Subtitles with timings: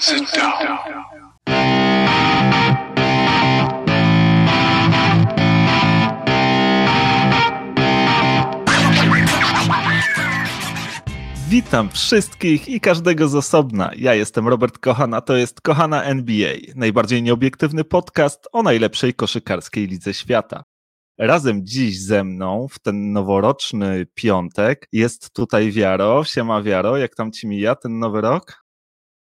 [0.00, 0.78] Sit down.
[11.48, 13.90] Witam wszystkich i każdego z osobna.
[13.96, 19.86] Ja jestem Robert Kochan, a to jest Kochana NBA, najbardziej nieobiektywny podcast o najlepszej koszykarskiej
[19.86, 20.62] lidze świata.
[21.18, 26.24] Razem dziś ze mną w ten noworoczny piątek jest tutaj Wiaro.
[26.24, 28.67] Siema Wiaro, jak tam ci mija ten nowy rok?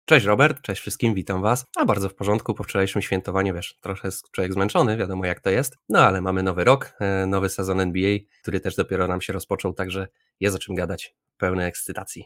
[0.05, 1.67] Cześć Robert, cześć wszystkim, witam Was.
[1.77, 5.51] A bardzo w porządku po wczorajszym świętowaniu, wiesz, trochę jest człowiek zmęczony, wiadomo jak to
[5.51, 5.79] jest.
[5.89, 9.73] No ale mamy nowy rok, e, nowy sezon NBA, który też dopiero nam się rozpoczął,
[9.73, 10.09] także
[10.41, 12.25] jest o czym gadać, pełnej ekscytacji.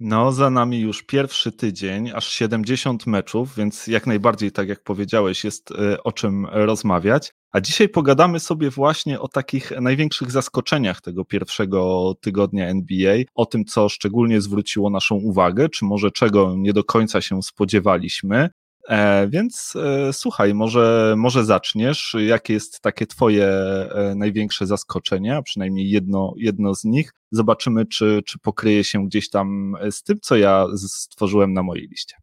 [0.00, 5.44] No, za nami już pierwszy tydzień, aż 70 meczów, więc jak najbardziej, tak jak powiedziałeś,
[5.44, 7.32] jest e, o czym rozmawiać.
[7.52, 13.64] A dzisiaj pogadamy sobie właśnie o takich największych zaskoczeniach tego pierwszego tygodnia NBA, o tym,
[13.64, 18.50] co szczególnie zwróciło naszą uwagę, czy może czego nie do końca się spodziewaliśmy.
[18.88, 22.16] E, więc e, słuchaj, może, może zaczniesz.
[22.26, 27.12] Jakie jest takie Twoje e, największe zaskoczenie, a przynajmniej jedno, jedno z nich?
[27.30, 32.16] Zobaczymy, czy, czy pokryje się gdzieś tam z tym, co ja stworzyłem na mojej liście.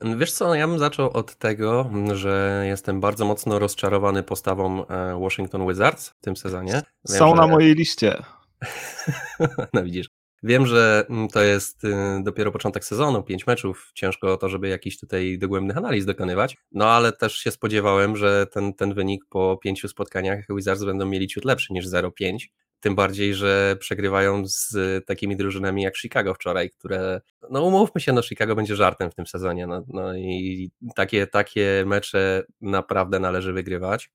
[0.00, 5.68] Wiesz co, ja bym zaczął od tego, że jestem bardzo mocno rozczarowany postawą e, Washington
[5.68, 6.72] Wizards w tym sezonie.
[6.72, 7.34] Wiem, Są że...
[7.36, 8.22] na mojej liście.
[9.72, 10.08] no widzisz.
[10.42, 14.68] Wiem, że mm, to jest y, dopiero początek sezonu, pięć meczów, ciężko o to, żeby
[14.68, 19.58] jakiś tutaj dogłębnych analiz dokonywać, no ale też się spodziewałem, że ten, ten wynik po
[19.62, 22.36] pięciu spotkaniach Wizards będą mieli ciut lepszy niż 0-5,
[22.80, 28.22] tym bardziej, że przegrywają z takimi drużynami jak Chicago wczoraj, które, no umówmy się, no
[28.22, 34.10] Chicago będzie żartem w tym sezonie, no, no i takie, takie mecze naprawdę należy wygrywać.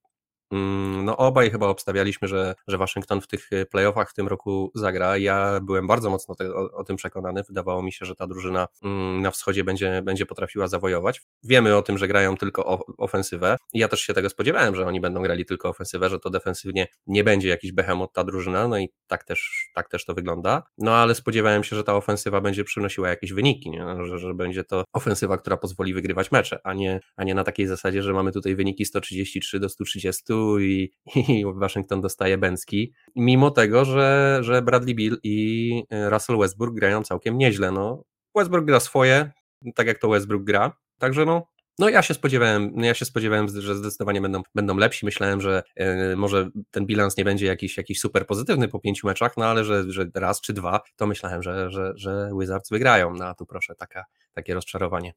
[0.52, 4.70] Mm, no obaj chyba obstawialiśmy, że, że Waszyngton w tych y, playoffach w tym roku
[4.74, 5.16] zagra.
[5.16, 7.42] Ja byłem bardzo mocno te, o, o, tym przekonany.
[7.42, 11.22] Wydawało mi się, że ta drużyna mm, na wschodzie będzie, będzie potrafiła zawojować.
[11.42, 13.56] Wiemy o tym, że grają tylko ofensywę.
[13.74, 17.24] Ja też się tego spodziewałem, że oni będą grali tylko ofensywę, że to defensywnie nie
[17.24, 20.62] będzie jakiś behemoth ta drużyna, no i tak też, tak też to wygląda.
[20.78, 23.86] No ale spodziewałem się, że ta ofensywa będzie przynosiła jakieś wyniki, nie?
[24.04, 27.66] Że, że będzie to ofensywa, która pozwoli wygrywać mecze, a nie, a nie na takiej
[27.66, 30.22] zasadzie, że mamy tutaj wyniki 133 do 130
[30.58, 30.92] i,
[31.28, 37.38] i Waszyngton dostaje Bęcki, mimo tego, że, że Bradley Bill i Russell Westbrook grają całkiem
[37.38, 37.72] nieźle.
[37.72, 38.04] No,
[38.34, 39.30] Westbrook gra swoje,
[39.74, 41.46] tak jak to Westbrook gra, także no,
[41.78, 45.04] no ja się spodziewałem, ja się spodziewałem, że zdecydowanie będą, będą lepsi.
[45.04, 45.62] Myślałem, że
[46.12, 49.64] y, może ten bilans nie będzie jakiś, jakiś super pozytywny po pięciu meczach, no ale
[49.64, 53.14] że, że raz czy dwa, to myślałem, że, że, że Wizards wygrają.
[53.14, 55.12] No a tu proszę, taka, takie rozczarowanie.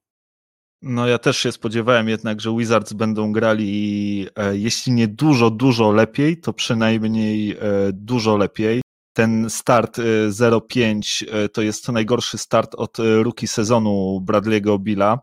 [0.87, 5.91] No ja też się spodziewałem jednak, że Wizards będą grali e, jeśli nie dużo, dużo
[5.91, 7.57] lepiej, to przynajmniej e,
[7.93, 8.81] dużo lepiej.
[9.13, 9.97] Ten start
[10.29, 15.19] 0-5 e, to jest najgorszy start od rookie sezonu Bradley'ego Billa,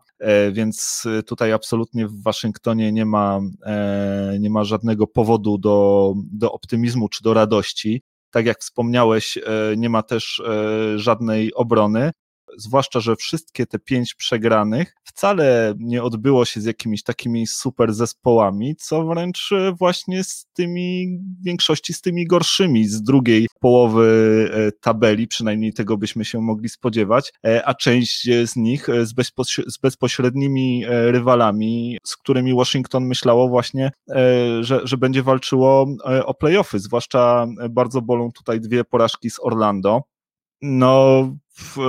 [0.51, 3.39] więc tutaj absolutnie w Waszyngtonie nie ma,
[4.39, 8.01] nie ma żadnego powodu do, do optymizmu czy do radości.
[8.31, 9.37] Tak jak wspomniałeś,
[9.77, 10.41] nie ma też
[10.95, 12.11] żadnej obrony
[12.57, 18.75] zwłaszcza, że wszystkie te pięć przegranych wcale nie odbyło się z jakimiś takimi super zespołami,
[18.75, 19.49] co wręcz
[19.79, 25.97] właśnie z tymi, w większości z tymi gorszymi z drugiej połowy e, tabeli, przynajmniej tego
[25.97, 32.53] byśmy się mogli spodziewać, e, a część z nich z, bezpośrednimi e, rywalami, z którymi
[32.53, 33.91] Washington myślało właśnie,
[34.61, 35.87] że, że będzie walczyło
[36.25, 40.01] o playoffy, zwłaszcza bardzo bolą tutaj dwie porażki z Orlando.
[40.65, 41.29] No,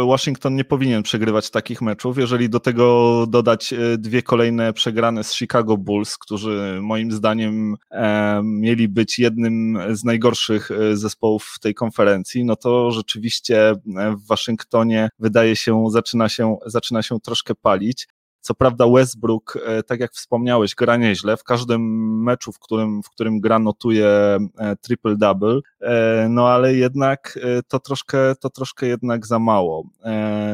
[0.07, 2.19] Washington nie powinien przegrywać takich meczów.
[2.19, 8.41] Jeżeli do tego dodać e, dwie kolejne przegrane z Chicago Bulls, którzy moim zdaniem e,
[8.45, 13.73] mieli być jednym z najgorszych e, zespołów w tej konferencji, no to rzeczywiście
[14.17, 18.09] w Waszyngtonie wydaje się, zaczyna się, zaczyna się troszkę palić.
[18.45, 21.37] Co prawda Westbrook, e, tak jak wspomniałeś, gra nieźle.
[21.37, 21.83] W każdym
[22.23, 27.39] meczu, w którym, w którym gra notuje e, triple-double, e, no ale jednak
[27.69, 29.89] to troszkę, to troszkę jednak za mało.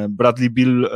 [0.08, 0.88] Bradley Bill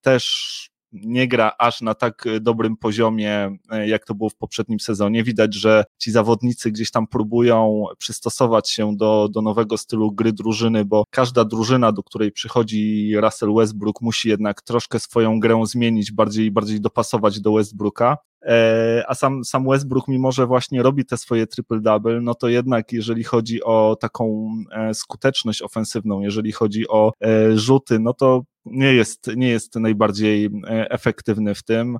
[0.00, 4.80] też nie gra aż na tak e, dobrym poziomie, e, jak to było w poprzednim
[4.80, 5.24] sezonie.
[5.24, 10.84] Widać, że ci zawodnicy gdzieś tam próbują przystosować się do, do nowego stylu gry drużyny,
[10.84, 16.50] bo każda drużyna, do której przychodzi Russell Westbrook, musi jednak troszkę swoją grę zmienić, bardziej,
[16.50, 18.16] bardziej dopasować do Westbrooka.
[18.42, 22.92] E, a sam, sam Westbrook, mimo że właśnie robi te swoje triple-double, no to jednak
[22.92, 24.48] jeżeli chodzi o taką
[24.92, 27.12] skuteczność ofensywną, jeżeli chodzi o
[27.54, 31.98] rzuty, no to nie jest, nie jest najbardziej e, efektywny w tym.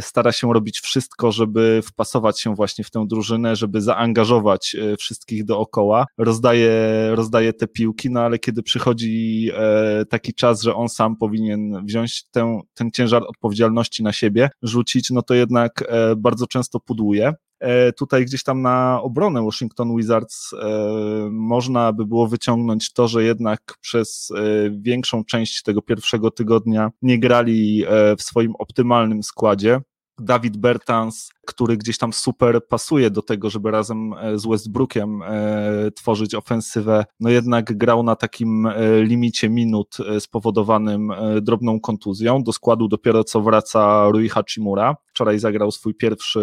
[0.00, 6.06] stara się robić wszystko, żeby wpasować się właśnie w tę drużynę, żeby zaangażować wszystkich dookoła,
[6.18, 6.70] rozdaje,
[7.14, 9.50] rozdaje te piłki, no ale kiedy przychodzi
[10.10, 15.22] taki czas, że on sam powinien wziąć tę, ten ciężar odpowiedzialności na siebie, rzucić, no
[15.22, 15.84] to jednak
[16.16, 17.32] bardzo często pudłuje.
[17.60, 23.24] E, tutaj gdzieś tam na obronę Washington Wizards e, można by było wyciągnąć to, że
[23.24, 27.84] jednak przez e, większą część tego pierwszego tygodnia nie grali
[28.18, 29.80] w swoim optymalnym składzie.
[30.18, 35.20] Dawid Bertans, który gdzieś tam super pasuje do tego, żeby razem z Westbrookiem
[35.96, 38.68] tworzyć ofensywę, no jednak grał na takim
[39.02, 41.12] limicie minut spowodowanym
[41.42, 42.42] drobną kontuzją.
[42.42, 46.40] Do składu dopiero co wraca Rui Hachimura wczoraj zagrał swój pierwszy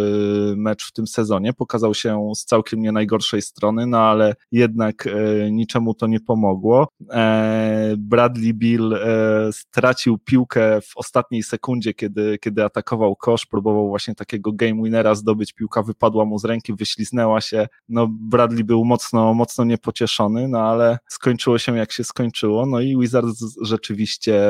[0.58, 5.52] mecz w tym sezonie, pokazał się z całkiem nie najgorszej strony, no ale jednak e,
[5.52, 6.88] niczemu to nie pomogło.
[7.12, 14.16] E, Bradley Bill e, stracił piłkę w ostatniej sekundzie, kiedy, kiedy atakował kosz, próbował właśnie
[14.16, 19.34] takiego game winnera zdobyć, piłka wypadła mu z ręki, wyśliznęła się, no Bradley był mocno,
[19.34, 24.42] mocno niepocieszony, no ale skończyło się jak się skończyło, no i Wizards rzeczywiście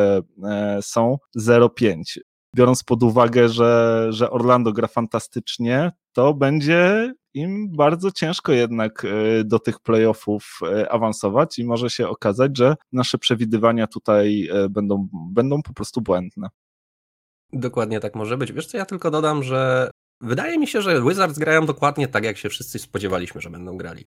[0.82, 2.20] są 0-5
[2.56, 9.44] biorąc pod uwagę, że, że Orlando gra fantastycznie, to będzie im bardzo ciężko jednak e,
[9.44, 15.08] do tych playoffów e, awansować i może się okazać, że nasze przewidywania tutaj e, będą,
[15.14, 16.48] będą po prostu błędne.
[17.54, 18.54] Dokładnie tak może być.
[18.54, 19.92] Wiesz co, ja tylko dodam, że
[20.22, 24.06] wydaje mi się, że Wizards grają dokładnie tak, jak się wszyscy spodziewaliśmy, że będą grali.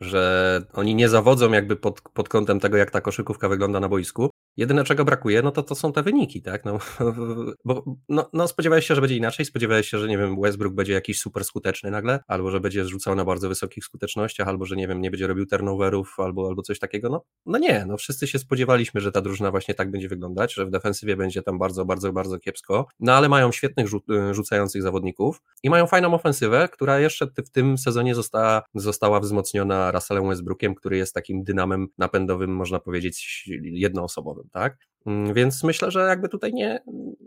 [0.00, 4.30] Że oni nie zawodzą jakby pod, pod kątem tego, jak ta koszykówka wygląda na boisku,
[4.56, 6.64] Jedyne, czego brakuje, no to to są te wyniki, tak?
[6.64, 6.78] No,
[7.64, 10.92] bo no, no spodziewałeś się, że będzie inaczej, spodziewałeś się, że nie wiem, Westbrook będzie
[10.92, 14.88] jakiś super skuteczny nagle, albo że będzie zrzucał na bardzo wysokich skutecznościach, albo że nie
[14.88, 17.08] wiem, nie będzie robił turnoverów, albo, albo coś takiego.
[17.08, 20.66] No, no nie, no wszyscy się spodziewaliśmy, że ta drużyna właśnie tak będzie wyglądać, że
[20.66, 25.42] w defensywie będzie tam bardzo, bardzo, bardzo kiepsko, no ale mają świetnych rzu rzucających zawodników
[25.62, 30.96] i mają fajną ofensywę, która jeszcze w tym sezonie została, została wzmocniona Russellem Westbrookiem, który
[30.96, 34.76] jest takim dynamem napędowym, można powiedzieć, jednoosobowym tak?
[35.06, 36.82] Mm, więc myślę, że jakby tutaj nie,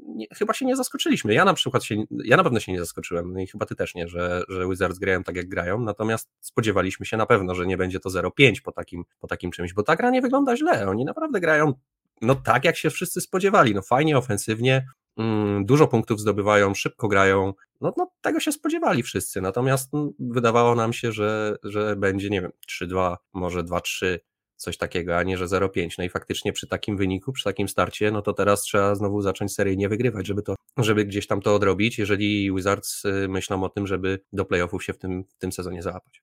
[0.06, 1.33] nie, chyba się nie zaskoczyliśmy.
[1.33, 1.95] Ja na przykład się,
[2.25, 5.00] ja na pewno się nie zaskoczyłem no i chyba ty też nie, że, że Wizards
[5.00, 8.71] grają tak jak grają, natomiast spodziewaliśmy się na pewno, że nie będzie to 0-5 po
[8.71, 11.74] takim, po takim czymś, bo ta gra nie wygląda źle, oni naprawdę grają
[12.21, 14.88] no tak jak się wszyscy spodziewali, no fajnie, ofensywnie,
[15.18, 20.75] mm, dużo punktów zdobywają, szybko grają, no, no tego się spodziewali wszyscy, natomiast mm, wydawało
[20.75, 22.51] nam się, że, że będzie, nie wiem,
[22.83, 24.19] 3-2, może 2-3,
[24.59, 25.89] coś takiego, a nie, że 0,5.
[25.97, 29.53] No i faktycznie przy takim wyniku, przy takim starcie, no to teraz trzeba znowu zacząć
[29.53, 33.88] seryjnie wygrywać, żeby to, żeby gdzieś tam to odrobić, jeżeli Wizards y, myślą o tym,
[33.88, 36.21] żeby do playoffów się w tym, w tym sezonie załapać.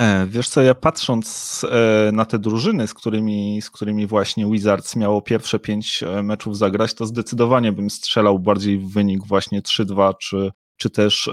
[0.00, 4.96] E, wiesz co, ja patrząc e, na te drużyny, z którymi, z którymi właśnie Wizards
[4.96, 10.14] miało pierwsze pięć e, meczów zagrać, to zdecydowanie bym strzelał bardziej w wynik właśnie 3-2
[10.20, 11.30] czy, czy też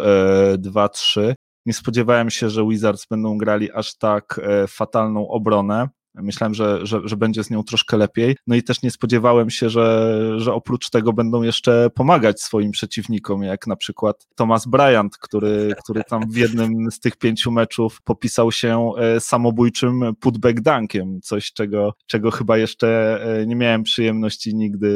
[0.57, 1.33] 2-3.
[1.65, 5.89] Nie spodziewałem się, że Wizards będą grali aż tak fatalną obronę.
[6.21, 8.35] Myślałem, że, że, że będzie z nią troszkę lepiej.
[8.47, 13.43] No i też nie spodziewałem się, że, że oprócz tego będą jeszcze pomagać swoim przeciwnikom,
[13.43, 18.51] jak na przykład Thomas Bryant, który, który tam w jednym z tych pięciu meczów popisał
[18.51, 24.87] się e, samobójczym putback dunkiem, coś czego, czego chyba jeszcze e, nie miałem przyjemności nigdy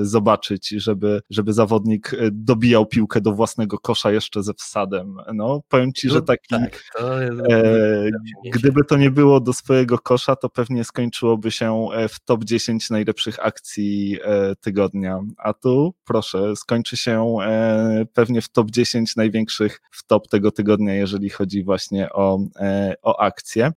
[0.00, 5.16] e, zobaczyć, żeby, żeby zawodnik dobijał piłkę do własnego kosza jeszcze ze wsadem.
[5.34, 7.40] No, powiem ci, że no taki, tak, to jest...
[7.50, 8.10] e,
[8.52, 12.90] gdyby to nie było do swojego kosza, to pewnie skończyłoby się e, w top 10
[12.90, 15.20] najlepszych akcji e, tygodnia.
[15.38, 20.94] A tu, proszę, skończy się e, pewnie w top 10 największych w top tego tygodnia,
[20.94, 22.38] jeżeli chodzi właśnie o,
[23.02, 23.72] o akcje.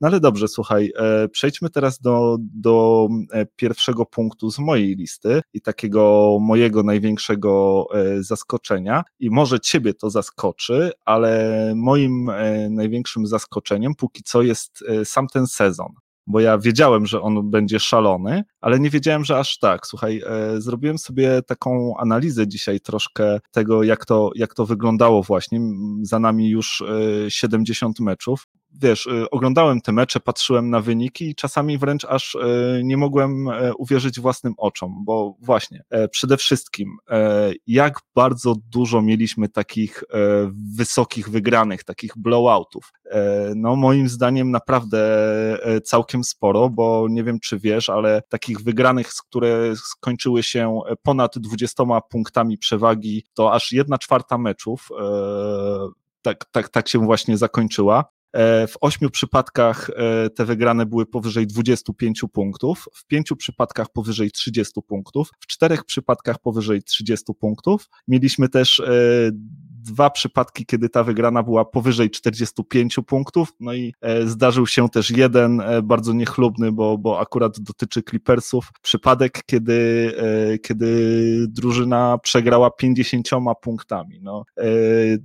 [0.00, 0.92] No ale dobrze, słuchaj,
[1.32, 3.08] przejdźmy teraz do, do
[3.56, 7.86] pierwszego punktu z mojej listy i takiego mojego największego
[8.20, 9.04] zaskoczenia.
[9.20, 12.30] I może ciebie to zaskoczy, ale moim
[12.70, 15.92] największym zaskoczeniem póki co jest sam ten sezon
[16.26, 19.86] bo ja wiedziałem, że on będzie szalony, ale nie wiedziałem, że aż tak.
[19.86, 25.60] Słuchaj, e, zrobiłem sobie taką analizę dzisiaj troszkę tego, jak to, jak to wyglądało właśnie.
[26.02, 26.84] Za nami już
[27.26, 28.46] e, 70 meczów
[28.82, 33.48] wiesz, y, oglądałem te mecze, patrzyłem na wyniki i czasami wręcz aż y, nie mogłem
[33.48, 40.04] e, uwierzyć własnym oczom, bo właśnie, e, przede wszystkim, e, jak bardzo dużo mieliśmy takich
[40.76, 42.92] wysokich wygranych, takich blowoutów.
[43.56, 44.98] No, moim zdaniem naprawdę
[45.84, 51.84] całkiem sporo, bo nie wiem, czy wiesz, ale takich wygranych, które skończyły się ponad 20
[52.10, 54.88] punktami przewagi, to aż jedna czwarta meczów
[56.26, 58.04] tak, tak, tak się właśnie zakończyła.
[58.32, 64.30] E, w ośmiu przypadkach e, te wygrane były powyżej 25 punktów, w pięciu przypadkach powyżej
[64.30, 67.88] 30 punktów, w czterech przypadkach powyżej 30 punktów.
[68.08, 68.92] Mieliśmy też e,
[69.82, 75.62] dwa przypadki, kiedy ta wygrana była powyżej 45 punktów, no i zdarzył się też jeden
[75.82, 80.12] bardzo niechlubny, bo, bo akurat dotyczy Clippersów, przypadek, kiedy,
[80.62, 83.28] kiedy drużyna przegrała 50
[83.62, 84.18] punktami.
[84.22, 84.44] No,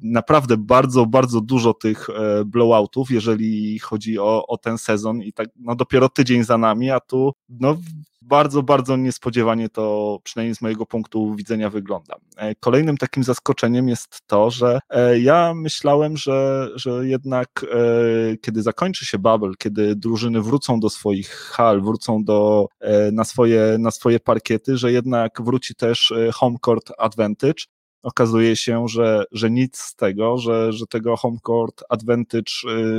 [0.01, 2.07] naprawdę bardzo, bardzo dużo tych
[2.45, 6.99] blowoutów jeżeli chodzi o, o ten sezon i tak no dopiero tydzień za nami, a
[6.99, 7.77] tu no
[8.21, 12.15] bardzo, bardzo niespodziewanie to przynajmniej z mojego punktu widzenia wygląda.
[12.37, 18.61] E, kolejnym takim zaskoczeniem jest to, że e, ja myślałem, że, że jednak e, kiedy
[18.61, 22.67] zakończy się bubble, kiedy drużyny wrócą do swoich hal, wrócą do,
[23.11, 27.63] na, swoje, na swoje parkiety, że jednak wróci też home court advantage,
[28.03, 32.51] okazuje się, że, że nic z tego, że, że tego home court advantage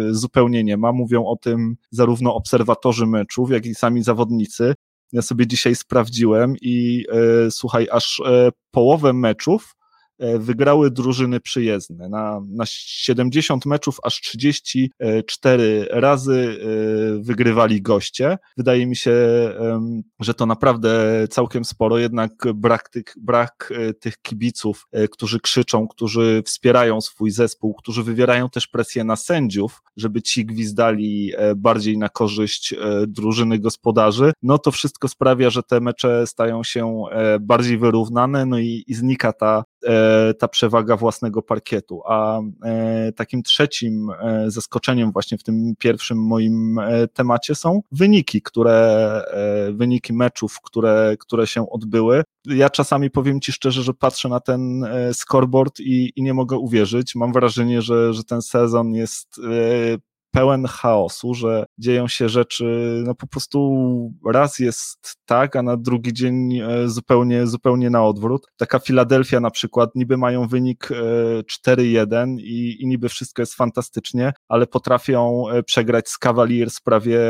[0.08, 0.92] y, zupełnie nie ma.
[0.92, 4.74] Mówią o tym zarówno obserwatorzy meczów, jak i sami zawodnicy.
[5.12, 7.06] Ja sobie dzisiaj sprawdziłem i
[7.46, 8.22] y, słuchaj, aż y,
[8.70, 9.74] połowę meczów
[10.38, 12.08] wygrały drużyny przyjezdne.
[12.08, 16.60] Na, na 70 meczów aż 34 razy
[17.18, 18.38] e, wygrywali goście.
[18.56, 19.12] Wydaje mi się,
[20.20, 26.42] że to naprawdę całkiem sporo, jednak brak tych, brak e, tych kibiców, którzy krzyczą, którzy
[26.46, 32.74] wspierają swój zespół, którzy wywierają też presję na sędziów, żeby ci gwizdali bardziej na korzyść
[33.06, 37.04] drużyny gospodarzy, no to wszystko sprawia, że te mecze stają się
[37.40, 39.64] bardziej wyrównane, no i, i znika ta
[40.38, 42.02] ta przewaga własnego parkietu.
[42.06, 48.42] A e, takim trzecim e, zaskoczeniem właśnie w tym pierwszym moim e, temacie są wyniki,
[48.42, 48.72] które,
[49.72, 52.22] wyniki meczów, które, które się odbyły.
[52.46, 57.14] Ja czasami powiem Ci szczerze, że patrzę na ten scoreboard i, i nie mogę uwierzyć.
[57.14, 59.40] Mam wrażenie, że, że ten sezon jest
[60.30, 62.64] pełen chaosu, że dzieją się rzeczy,
[63.06, 68.46] no po prostu raz jest tak, a na drugi dzień e, zupełnie, zupełnie na odwrót.
[68.56, 70.88] Taka Filadelfia na przykład, niby mają wynik
[71.68, 77.20] 4-1 e, i, i niby wszystko jest fantastycznie, ale potrafią e, przegrać z Cavaliers prawie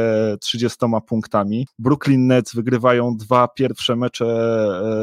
[0.40, 1.66] 30 punktami.
[1.78, 4.25] Brooklyn Nets wygrywają dwa pierwsze mecze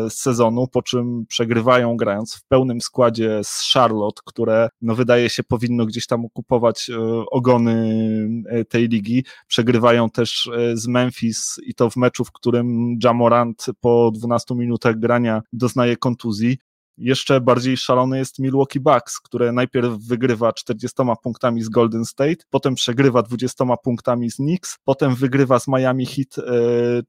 [0.10, 5.44] z sezonu, po czym przegrywają grając w pełnym składzie z Charlotte, które no wydaje się
[5.44, 6.92] powinno gdzieś tam okupować
[7.32, 8.00] ogony
[8.70, 9.24] tej ligi.
[9.48, 15.00] Przegrywają też e, z Memphis i to w meczu, w którym Jamorant po 12 minutach
[15.00, 16.58] grania doznaje kontuzji.
[17.00, 22.76] Jeszcze bardziej szalony jest Milwaukee Bucks, które najpierw wygrywa 40 punktami z Golden State, potem
[22.76, 26.46] przegrywa 20 punktami z Knicks, potem wygrywa z Miami Heat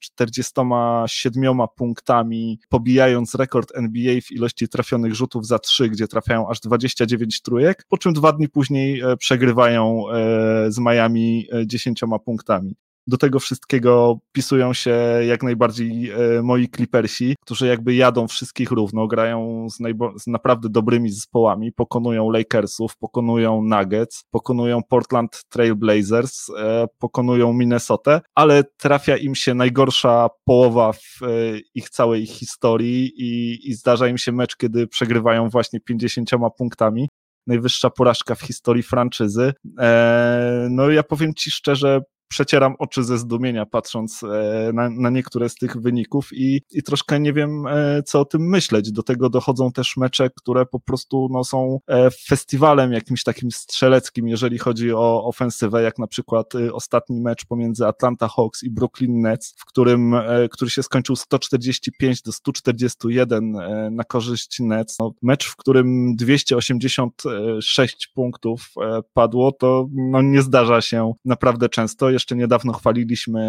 [0.01, 6.61] 47 e, punktami, pobijając rekord NBA w ilości trafionych rzutów za 3, gdzie trafiają aż
[6.61, 12.77] 29 trójek, po czym dwa dni później e, przegrywają e, z Miami 10 punktami.
[13.07, 14.91] Do tego wszystkiego pisują się
[15.27, 19.79] jak najbardziej e, moi Clippersi, którzy jakby jadą wszystkich równo, grają z,
[20.23, 28.21] z naprawdę dobrymi zespołami, pokonują Lakersów, pokonują Nuggets, pokonują Portland Trail Blazers, e, pokonują Minnesotę,
[28.35, 31.27] ale trafia im się najgorsza połowa w e,
[31.75, 37.09] ich całej historii i, i zdarza im się mecz, kiedy przegrywają właśnie 50 punktami
[37.47, 39.53] najwyższa porażka w historii franczyzy.
[40.71, 45.55] No ja powiem Ci szczerze, przecieram oczy ze zdumienia, patrząc e, na, na niektóre z
[45.55, 48.93] tych wyników i, i troszkę nie wiem, e, co o tym myśleć.
[48.93, 54.29] Do tego dochodzą też mecze, które po prostu no, są e, festiwalem jakimś takim strzeleckim,
[54.29, 59.55] jeżeli chodzi o ofensywę, jak na przykład ostatni mecz pomiędzy Atlanta Hawks i Brooklyn Nets,
[59.59, 60.15] w którym,
[60.51, 63.53] który się skończył 145 do 141
[63.91, 64.99] na korzyść Nets.
[64.99, 68.71] No, mecz, w którym 286 punktów
[69.13, 73.41] padło, to no, nie zdarza się naprawdę często jeszcze niedawno chwaliliśmy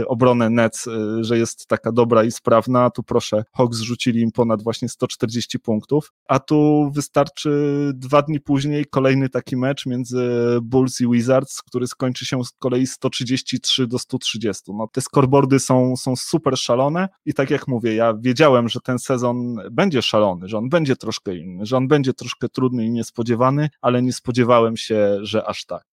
[0.00, 4.20] y, obronę Nets, y, że jest taka dobra i sprawna, a tu proszę, Hawks zrzucili
[4.20, 7.50] im ponad właśnie 140 punktów, a tu wystarczy
[7.94, 10.30] dwa dni później kolejny taki mecz między
[10.62, 14.72] Bulls i Wizards, który skończy się z kolei 133 do 130.
[14.74, 18.98] No, te scoreboardy są, są super szalone i tak jak mówię, ja wiedziałem, że ten
[18.98, 23.68] sezon będzie szalony, że on będzie troszkę inny, że on będzie troszkę trudny i niespodziewany,
[23.80, 25.89] ale nie spodziewałem się, że aż tak.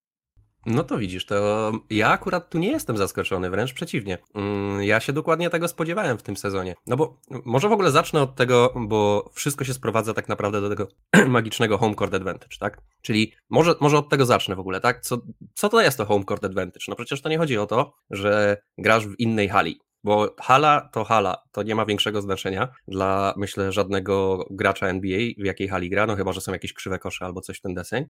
[0.67, 4.17] No to widzisz, to ja akurat tu nie jestem zaskoczony, wręcz przeciwnie.
[4.35, 6.75] Mm, ja się dokładnie tego spodziewałem w tym sezonie.
[6.87, 10.69] No bo może w ogóle zacznę od tego, bo wszystko się sprowadza tak naprawdę do
[10.69, 10.87] tego
[11.27, 12.81] magicznego home court advantage, tak?
[13.01, 15.01] Czyli może, może od tego zacznę w ogóle, tak?
[15.01, 15.17] Co,
[15.53, 16.85] co to jest to home court advantage?
[16.87, 19.79] No przecież to nie chodzi o to, że grasz w innej hali.
[20.03, 25.45] Bo hala to hala, to nie ma większego znaczenia dla, myślę, żadnego gracza NBA, w
[25.45, 28.05] jakiej hali gra, no chyba, że są jakieś krzywe kosze albo coś w ten deseń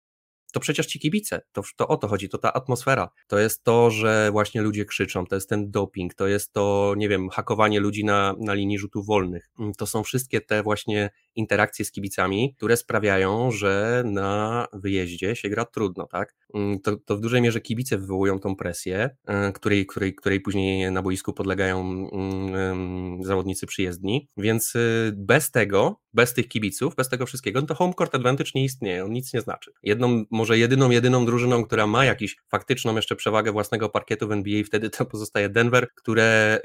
[0.52, 3.90] to przecież ci kibice, to, to o to chodzi, to ta atmosfera, to jest to,
[3.90, 8.04] że właśnie ludzie krzyczą, to jest ten doping, to jest to, nie wiem, hakowanie ludzi
[8.04, 9.50] na, na linii rzutów wolnych.
[9.78, 15.64] To są wszystkie te właśnie interakcje z kibicami, które sprawiają, że na wyjeździe się gra
[15.64, 16.34] trudno, tak?
[16.54, 20.92] Mm, to, to w dużej mierze kibice wywołują tą presję, e, której, której, której później
[20.92, 21.80] na boisku podlegają
[22.12, 27.74] mm, zawodnicy przyjezdni, więc y, bez tego, bez tych kibiców, bez tego wszystkiego, no to
[27.74, 29.72] home court advantage nie istnieje, on nic nie znaczy.
[29.82, 34.64] Jedną, może jedyną, jedyną drużyną, która ma jakiś faktyczną jeszcze przewagę własnego parkietu w NBA,
[34.64, 36.60] wtedy to pozostaje Denver, które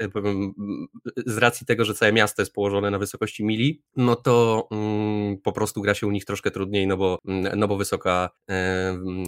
[1.26, 5.52] z racji tego, że całe miasto jest położone na wysokości mili, no to mm, po
[5.52, 8.30] prostu gra się u nich troszkę trudniej, no bo, mm, no bo wysoka,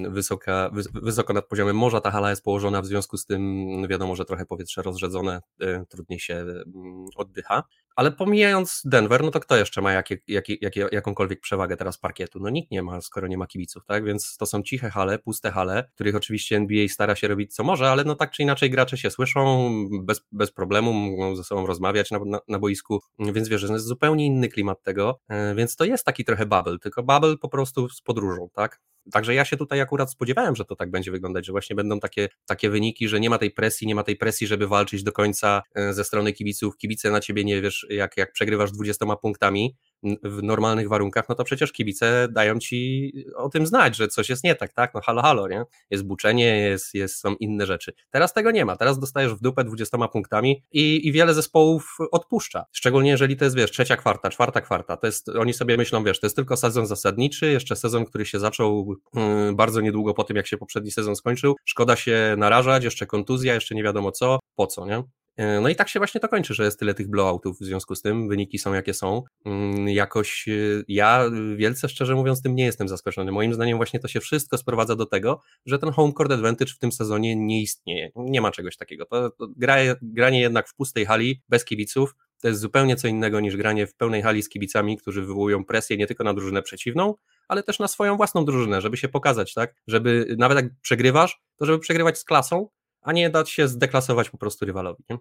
[0.09, 0.71] wysoka,
[1.03, 4.47] wysoko nad poziomem morza ta hala jest położona, w związku z tym wiadomo, że trochę
[4.47, 7.63] powietrze rozrzedzone, e, trudniej się mm, oddycha.
[7.97, 12.41] Ale pomijając Denver, no to kto jeszcze ma jakie, jakie, jakie, jakąkolwiek przewagę teraz parkietu?
[12.41, 14.05] No nikt nie ma, skoro nie ma kibiców, tak?
[14.05, 17.91] Więc to są ciche hale, puste hale, których oczywiście NBA stara się robić co może,
[17.91, 19.71] ale no tak czy inaczej gracze się słyszą
[20.03, 23.87] bez, bez problemu, mogą ze sobą rozmawiać na, na, na boisku, więc wiesz, że jest
[23.87, 25.20] zupełnie inny klimat tego,
[25.55, 28.81] więc to jest taki trochę bubble, tylko bubble po prostu z podróżą, tak?
[29.13, 32.29] Także ja się tutaj akurat spodziewałem, że to tak będzie wyglądać, że właśnie będą takie,
[32.47, 35.63] takie wyniki, że nie ma tej presji, nie ma tej presji, żeby walczyć do końca
[35.75, 36.77] e, ze strony kibiców.
[36.77, 39.77] Kibice na ciebie nie wiesz, jak, jak przegrywasz 20 punktami,
[40.23, 44.45] w normalnych warunkach, no to przecież kibice dają ci o tym znać, że coś jest
[44.45, 44.95] nie tak, tak?
[44.95, 45.65] No halo, halo, nie?
[45.91, 47.93] Jest buczenie, jest, jest, są inne rzeczy.
[48.11, 48.77] Teraz tego nie ma.
[48.77, 52.65] Teraz dostajesz w dupę 20 punktami i, i wiele zespołów odpuszcza.
[52.73, 54.97] Szczególnie jeżeli to jest, wiesz, trzecia kwarta, czwarta kwarta.
[54.97, 58.39] To jest, oni sobie myślą, wiesz, to jest tylko sezon zasadniczy, jeszcze sezon, który się
[58.39, 61.57] zaczął yy, bardzo niedługo po tym, jak się poprzedni sezon skończył.
[61.65, 65.03] Szkoda się narażać, jeszcze kontuzja, jeszcze nie wiadomo co, po co, nie?
[65.41, 67.95] E, no i tak się właśnie to kończy, że jest tyle tych blowoutów w związku
[67.95, 69.23] z tym, wyniki są jakie są.
[69.45, 70.53] Mm, jakoś e,
[70.89, 71.25] ja
[71.57, 73.33] wielce szczerze mówiąc tym nie jestem zaskoczony.
[73.33, 76.79] Moim zdaniem właśnie to się wszystko sprowadza do tego, że ten home court advantage w
[76.79, 78.11] tym sezonie nie istnieje.
[78.17, 79.07] Nie ma czegoś takiego.
[79.07, 83.41] To, to gra, granie jednak w pustej hali, bez kibiców, to jest zupełnie co innego
[83.41, 87.15] niż granie w pełnej hali z kibicami, którzy wywołują presję nie tylko na drużynę przeciwną,
[87.51, 89.75] ale też na swoją własną drużynę, żeby się pokazać, tak?
[89.87, 92.69] Żeby nawet jak przegrywasz, to żeby przegrywać z klasą,
[93.03, 95.05] a nie dać się zdeklasować po prostu rywalowi.
[95.11, 95.19] Nie?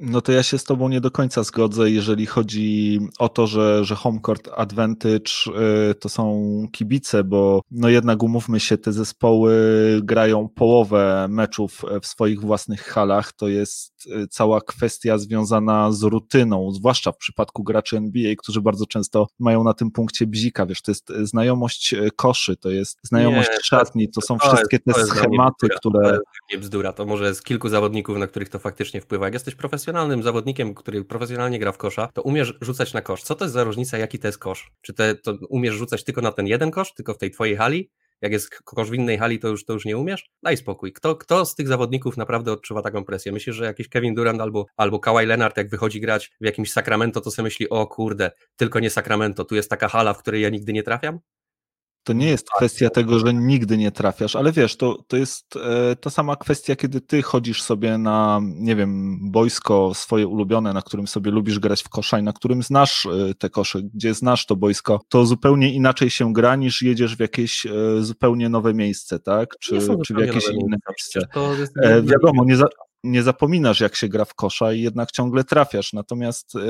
[0.00, 3.84] No to ja się z Tobą nie do końca zgodzę, jeżeli chodzi o to, że,
[3.84, 5.32] że home court advantage
[5.90, 9.54] y, to są kibice, bo no jednak umówmy się, te zespoły
[10.02, 13.32] grają połowę meczów w swoich własnych halach.
[13.32, 18.86] To jest y, cała kwestia związana z rutyną, zwłaszcza w przypadku graczy NBA, którzy bardzo
[18.86, 20.66] często mają na tym punkcie bzika.
[20.66, 24.78] Wiesz, to jest znajomość y, koszy, to jest znajomość nie, szatni, to są to wszystkie
[24.78, 26.12] te schematy, które.
[26.12, 26.18] To
[26.52, 29.26] nie bzdura, to może jest kilku zawodników, na których to faktycznie wpływa.
[29.26, 33.22] Jak jesteś profesjonalny, profesjonalnym zawodnikiem, który profesjonalnie gra w kosza, to umiesz rzucać na kosz.
[33.22, 34.70] Co to jest za różnica, jaki to jest kosz?
[34.80, 37.90] Czy te, to umiesz rzucać tylko na ten jeden kosz, tylko w tej twojej hali?
[38.20, 40.30] Jak jest kosz w innej hali, to już, to już nie umiesz?
[40.42, 40.92] Daj spokój.
[40.92, 43.32] Kto, kto z tych zawodników naprawdę odczuwa taką presję?
[43.32, 47.20] Myślisz, że jakiś Kevin Durant albo, albo Kawhi Leonard, jak wychodzi grać w jakimś Sacramento,
[47.20, 50.48] to sobie myśli, o kurde, tylko nie Sacramento, tu jest taka hala, w której ja
[50.48, 51.18] nigdy nie trafiam?
[52.08, 55.96] To nie jest kwestia tego, że nigdy nie trafiasz, ale wiesz, to, to jest e,
[55.96, 61.06] ta sama kwestia, kiedy ty chodzisz sobie na, nie wiem, boisko swoje ulubione, na którym
[61.06, 64.56] sobie lubisz grać w kosza i na którym znasz e, te kosze, gdzie znasz to
[64.56, 69.58] boisko, to zupełnie inaczej się gra niż jedziesz w jakieś e, zupełnie nowe miejsce, tak?
[69.60, 71.20] Czy, czy w jakieś inne miejsce.
[71.82, 72.66] E, wiadomo, nie, za,
[73.04, 75.92] nie zapominasz, jak się gra w kosza i jednak ciągle trafiasz.
[75.92, 76.60] Natomiast e,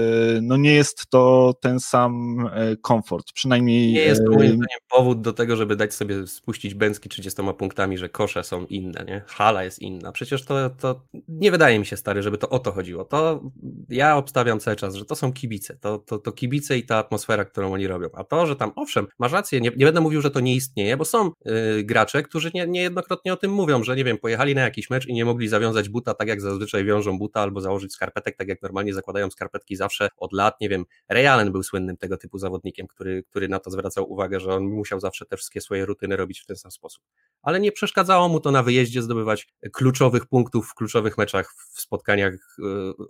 [0.42, 3.32] no nie jest to ten sam e, komfort.
[3.32, 3.92] Przynajmniej.
[3.92, 7.42] Nie jest to moim e, zdaniem powód do tego, żeby dać sobie spuścić bęcki 30
[7.58, 9.22] punktami, że kosze są inne, nie?
[9.26, 10.12] Hala jest inna.
[10.12, 13.04] Przecież to, to nie wydaje mi się, stary, żeby to o to chodziło.
[13.04, 13.42] To
[13.88, 15.76] ja obstawiam cały czas, że to są kibice.
[15.76, 18.08] To, to, to kibice i ta atmosfera, którą oni robią.
[18.14, 20.96] A to, że tam, owszem, masz rację, nie, nie będę mówił, że to nie istnieje,
[20.96, 24.60] bo są yy, gracze, którzy nie, niejednokrotnie o tym mówią, że nie wiem, pojechali na
[24.60, 28.36] jakiś mecz i nie mogli zawiązać buta tak jak zazwyczaj wiążą buta albo założyć skarpetek,
[28.36, 30.60] tak jak normalnie zakładają skarpetki zawsze od lat.
[30.60, 34.40] Nie wiem, Ray Allen był słynnym tego typu zawodnikiem, który, który na to zwracał uwagę,
[34.40, 37.02] że on musiał zawsze te wszystkie swoje rutyny robić w ten sam sposób.
[37.42, 42.34] Ale nie przeszkadzało mu to na wyjeździe zdobywać kluczowych punktów w kluczowych meczach, w spotkaniach,
[42.34, 42.62] y,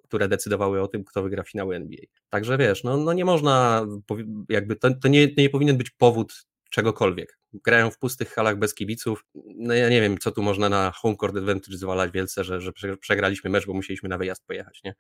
[0.04, 2.00] które decydowały o tym, kto wygra finały NBA.
[2.30, 3.86] Także wiesz, no, no nie można,
[4.48, 7.38] jakby to, to nie, nie powinien być powód czegokolwiek.
[7.52, 9.24] Grają w pustych halach bez kibiców.
[9.56, 12.72] No ja nie wiem, co tu można na home court advantage zwalać wielce, że, że
[13.00, 14.94] przegraliśmy mecz, bo musieliśmy na wyjazd pojechać, nie?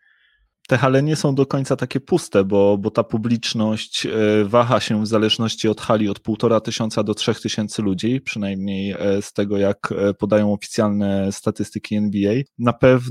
[0.68, 4.10] Te hale nie są do końca takie puste, bo, bo ta publiczność e,
[4.44, 9.22] waha się w zależności od hali od półtora tysiąca do trzech tysięcy ludzi, przynajmniej e,
[9.22, 12.34] z tego jak e, podają oficjalne statystyki NBA.
[12.58, 13.08] Na pewno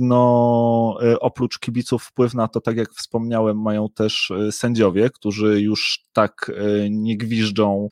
[1.19, 6.51] oprócz kibiców wpływ na to, tak jak wspomniałem, mają też sędziowie, którzy już tak
[6.89, 7.89] nie gwiżdżą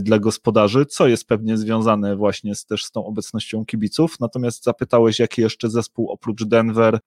[0.00, 4.20] dla gospodarzy, co jest pewnie związane właśnie z, też z tą obecnością kibiców.
[4.20, 6.98] Natomiast zapytałeś, jaki jeszcze zespół oprócz Denver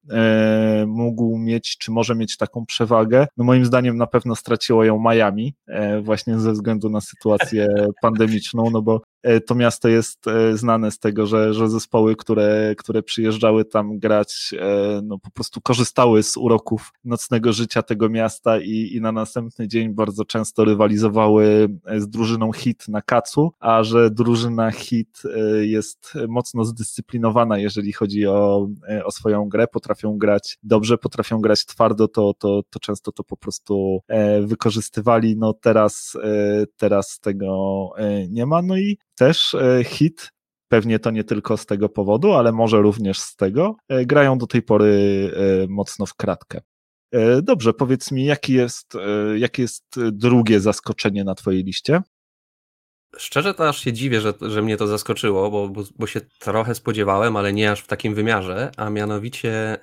[0.86, 3.26] mógł mieć, czy może mieć taką przewagę.
[3.36, 7.68] No moim zdaniem na pewno straciło ją Miami, e, właśnie ze względu na sytuację
[8.02, 9.00] pandemiczną, no bo
[9.46, 14.54] to miasto jest e, znane z tego, że, że zespoły, które, które przyjeżdżały tam grać,
[14.58, 19.68] e, no po prostu korzystały z uroków nocnego życia tego miasta i, i na następny
[19.68, 25.22] dzień bardzo często rywalizowały z drużyną hit na kacu, a że drużyna hit
[25.60, 28.68] jest mocno zdyscyplinowana, jeżeli chodzi o,
[29.04, 33.36] o swoją grę, potrafią grać dobrze, potrafią grać twardo, to, to, to często to po
[33.36, 34.00] prostu
[34.42, 35.36] wykorzystywali.
[35.36, 36.16] No teraz,
[36.76, 37.90] teraz tego
[38.28, 38.62] nie ma.
[38.62, 40.30] No i też e, hit,
[40.68, 44.46] pewnie to nie tylko z tego powodu, ale może również z tego, e, grają do
[44.46, 46.60] tej pory e, mocno w kratkę.
[47.42, 48.92] Dobrze, powiedz mi, jaki jest,
[49.36, 52.02] jakie jest drugie zaskoczenie na Twojej liście?
[53.16, 56.74] Szczerze to aż się dziwię, że, że mnie to zaskoczyło, bo, bo, bo się trochę
[56.74, 59.76] spodziewałem, ale nie aż w takim wymiarze, a mianowicie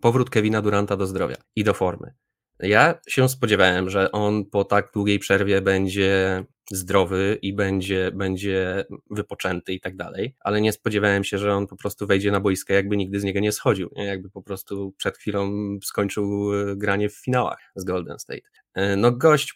[0.00, 2.14] powrót Kevina Duranta do zdrowia i do formy.
[2.58, 9.72] Ja się spodziewałem, że on po tak długiej przerwie będzie zdrowy i będzie, będzie wypoczęty
[9.72, 12.96] i tak dalej, ale nie spodziewałem się, że on po prostu wejdzie na boisko, jakby
[12.96, 14.04] nigdy z niego nie schodził, nie?
[14.04, 15.50] jakby po prostu przed chwilą
[15.82, 18.48] skończył e, granie w finałach z Golden State.
[18.74, 19.54] E, no gość,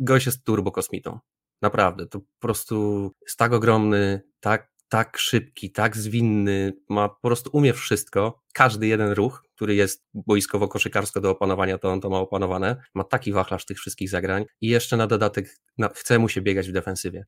[0.00, 1.18] gość jest turbokosmitą.
[1.62, 7.50] Naprawdę, to po prostu jest tak ogromny, tak tak szybki, tak zwinny, ma po prostu
[7.52, 8.42] umie wszystko.
[8.52, 12.76] Każdy jeden ruch, który jest boiskowo-koszykarsko do opanowania, to on to ma opanowane.
[12.94, 16.68] Ma taki wachlarz tych wszystkich zagrań i jeszcze na dodatek no, chce mu się biegać
[16.68, 17.24] w defensywie.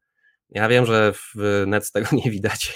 [0.50, 2.74] Ja wiem, że w Nets tego nie widać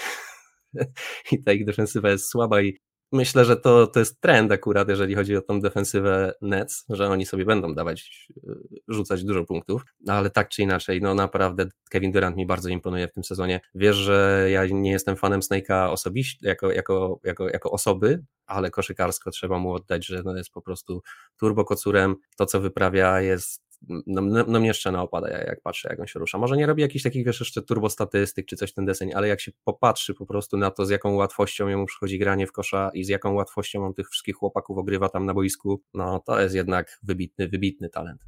[1.33, 2.79] i ta ich defensywa jest słaba i
[3.12, 7.27] Myślę, że to, to jest trend akurat, jeżeli chodzi o tą defensywę Nets, że oni
[7.27, 8.53] sobie będą dawać, e,
[8.88, 13.09] rzucać dużo punktów, no ale tak czy inaczej, no naprawdę Kevin Durant mi bardzo imponuje
[13.09, 13.61] w tym sezonie.
[13.75, 19.31] Wiesz, że ja nie jestem fanem Snake'a osobiście, jako, jako, jako, jako osoby, ale koszykarsko
[19.31, 21.03] trzeba mu oddać, że no jest po prostu
[21.38, 22.16] turbokocurem.
[22.37, 26.19] To, co wyprawia jest no, no, no mnie szczena opada, jak patrzę, jak on się
[26.19, 26.38] rusza.
[26.38, 29.53] Może nie robi jakichś takich, wiesz, jeszcze turbostatystyk czy coś ten deseń, ale jak się
[29.64, 33.09] popatrzy po prostu na to, z jaką łatwością jemu przychodzi granie w kosza i z
[33.09, 37.49] jaką łatwością on tych wszystkich chłopaków ogrywa tam na boisku, no to jest jednak wybitny,
[37.49, 38.23] wybitny talent.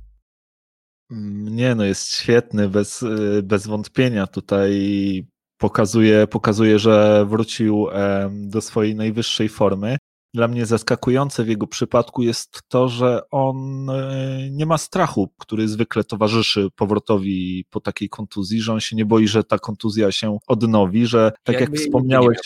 [1.51, 4.27] Nie, no jest świetny, bez, y, bez wątpienia.
[4.27, 5.27] Tutaj
[5.59, 7.87] pokazuje, pokazuje, że wrócił
[8.31, 9.97] do swojej najwyższej formy.
[10.35, 15.69] Dla mnie zaskakujące w jego przypadku jest to, że on e, nie ma strachu, który
[15.69, 20.39] zwykle towarzyszy powrotowi po takiej kontuzji, że on się nie boi, że ta kontuzja się
[20.47, 22.39] odnowi, że tak jak wspomniałeś,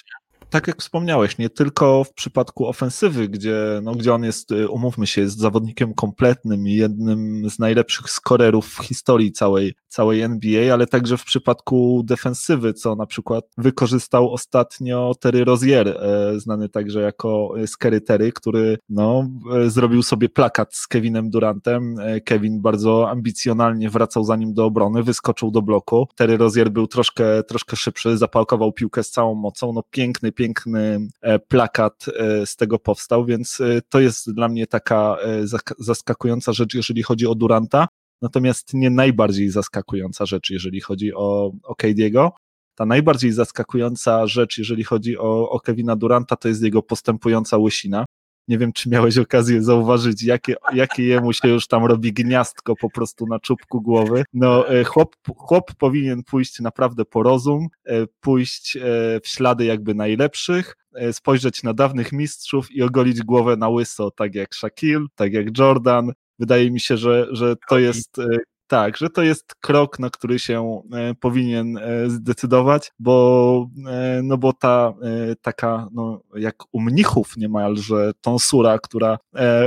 [0.51, 5.07] tak jak wspomniałeś, nie tylko w przypadku ofensywy, gdzie, no, gdzie on jest, y, umówmy
[5.07, 10.87] się, jest zawodnikiem kompletnym i jednym z najlepszych skorerów w historii całej, całej NBA, ale
[10.87, 17.55] także w przypadku defensywy, co na przykład wykorzystał ostatnio Terry Rozier, e, znany także jako
[17.67, 21.99] Scary Terry, który no, e, zrobił sobie plakat z Kevinem Durantem.
[21.99, 26.09] E, Kevin bardzo ambicjonalnie wracał za nim do obrony, wyskoczył do bloku.
[26.15, 29.73] Terry Rozier był troszkę, troszkę szybszy, zapalkował piłkę z całą mocą.
[29.73, 31.09] No piękny, piękny
[31.49, 32.05] plakat
[32.45, 35.17] z tego powstał, więc to jest dla mnie taka
[35.79, 37.89] zaskakująca rzecz, jeżeli chodzi o Duranta,
[38.25, 42.33] natomiast nie najbardziej zaskakująca rzecz, jeżeli chodzi o, o Kadiego.
[42.75, 48.05] Ta najbardziej zaskakująca rzecz, jeżeli chodzi o, o Kevina Duranta, to jest jego postępująca łysina.
[48.49, 52.91] Nie wiem, czy miałeś okazję zauważyć, jakie, jakie jemu się już tam robi gniazdko po
[52.91, 54.25] prostu na czubku głowy.
[54.33, 58.81] No, e, chłop, chłop powinien pójść naprawdę po rozum, e, pójść e,
[59.23, 60.77] w ślady jakby najlepszych,
[61.13, 66.13] spojrzeć na dawnych mistrzów i ogolić głowę na łyso, tak jak Shaquille, tak jak Jordan.
[66.39, 68.21] Wydaje mi się, że, że to jest
[68.67, 74.39] tak, że to jest krok, na który się e, powinien e, zdecydować, bo, e, no
[74.39, 74.95] bo ta
[75.43, 79.19] taka, no jak u mnichów niemalże tonsura, która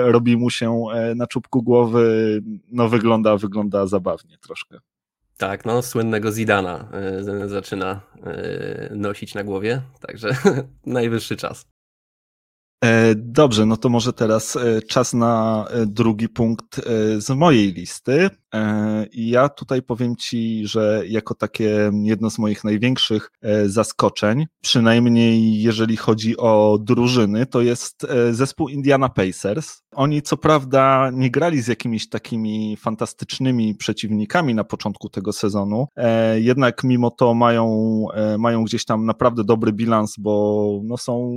[0.04, 0.84] robi mu się
[1.16, 4.78] na czubku głowy, no wygląda, wygląda zabawnie troszkę.
[5.38, 6.92] Tak, no słynnego Zidana
[7.46, 8.02] zaczyna
[8.92, 10.30] nosić na głowie, także
[10.86, 11.66] najwyższy czas.
[12.84, 16.82] E, dobrze, no to może teraz e, czas na e, drugi punkt
[17.18, 18.30] z mojej listy.
[19.14, 23.32] Ja tutaj powiem Ci, że jako takie jedno z moich największych
[23.66, 29.82] zaskoczeń, przynajmniej jeżeli chodzi o drużyny, to jest zespół Indiana Pacers.
[29.96, 35.88] Oni co prawda nie grali z jakimiś takimi fantastycznymi przeciwnikami na początku tego sezonu,
[36.36, 38.06] jednak mimo to mają,
[38.40, 41.34] mają gdzieś tam naprawdę dobry bilans, bo no są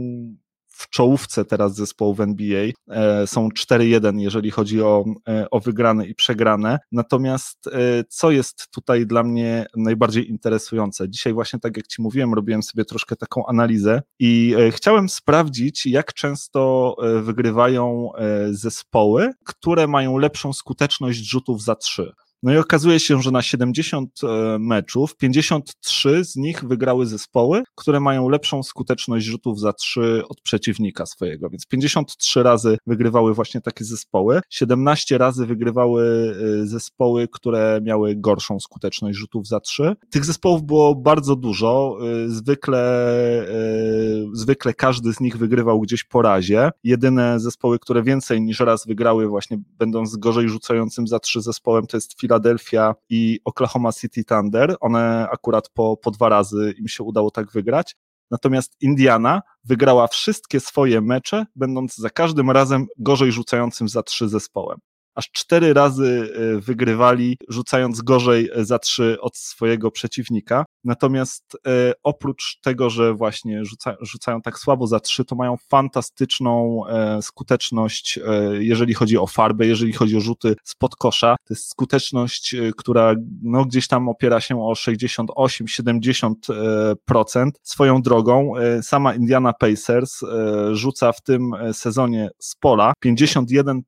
[0.80, 2.68] w czołówce teraz zespołu w NBA.
[2.90, 6.78] E, są 4-1, jeżeli chodzi o, e, o wygrane i przegrane.
[6.92, 7.70] Natomiast e,
[8.08, 11.10] co jest tutaj dla mnie najbardziej interesujące?
[11.10, 16.14] Dzisiaj właśnie tak jak Ci mówiłem, robiłem sobie troszkę taką analizę i chciałem sprawdzić, jak
[16.14, 18.10] często wygrywają
[18.50, 22.12] zespoły, które mają lepszą skuteczność rzutów za trzy.
[22.42, 28.00] No i okazuje się, że na 70 e, meczów 53 z nich wygrały zespoły, które
[28.00, 31.50] mają lepszą skuteczność rzutów za 3 od przeciwnika swojego.
[31.50, 38.60] Więc 53 razy wygrywały właśnie takie zespoły, 17 razy wygrywały e, zespoły, które miały gorszą
[38.60, 39.96] skuteczność rzutów za 3.
[40.10, 41.98] Tych zespołów było bardzo dużo.
[42.00, 42.80] E, zwykle,
[44.32, 46.70] zwykle każdy z nich wygrywał gdzieś po razie.
[46.84, 51.96] Jedyne zespoły, które więcej niż raz wygrały, właśnie będąc gorzej rzucającym za 3 zespołem, to
[51.96, 54.76] jest Philadelphia i Oklahoma City Thunder.
[54.80, 57.96] One akurat po, po dwa razy im się udało tak wygrać.
[58.30, 64.78] Natomiast Indiana wygrała wszystkie swoje mecze, będąc za każdym razem gorzej rzucającym za trzy zespołem
[65.14, 70.64] aż cztery razy e, wygrywali, rzucając gorzej e, za trzy od swojego przeciwnika.
[70.84, 76.82] Natomiast e, oprócz tego, że właśnie rzuca, rzucają tak słabo za trzy, to mają fantastyczną
[77.20, 78.18] skuteczność,
[78.58, 81.36] jeżeli chodzi o farbę, jeżeli chodzi o rzuty spod kosza.
[81.48, 87.50] To jest skuteczność, która no, gdzieś tam opiera się o 68-70%.
[87.62, 90.20] Swoją drogą, sama Indiana Pacers
[90.72, 93.80] rzuca w tym sezonie z pola 51%,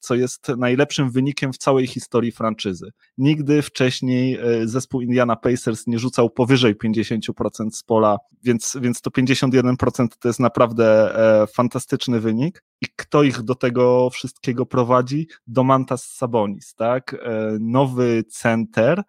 [0.00, 2.90] co jest najlepszym wynikiem w całej historii franczyzy.
[3.18, 9.10] Nigdy wcześniej e, zespół Indiana Pacers nie rzucał powyżej 50% z pola, więc, więc to
[9.10, 12.64] 51% to jest naprawdę e, fantastyczny wynik.
[12.80, 15.28] I kto ich do tego wszystkiego prowadzi?
[15.46, 17.14] Domantas Sabonis, tak?
[17.14, 19.02] E, nowy center,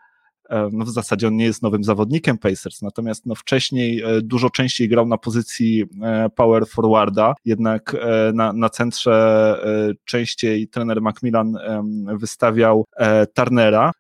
[0.72, 4.90] no w zasadzie on nie jest nowym zawodnikiem Pacers, natomiast no wcześniej e, dużo częściej
[4.90, 7.96] grał na pozycji e, power forwarda, jednak
[8.34, 9.12] na, na centrze
[10.06, 11.58] częściej trener Macmillan
[12.20, 12.86] wystawiał
[13.34, 13.92] Turnera,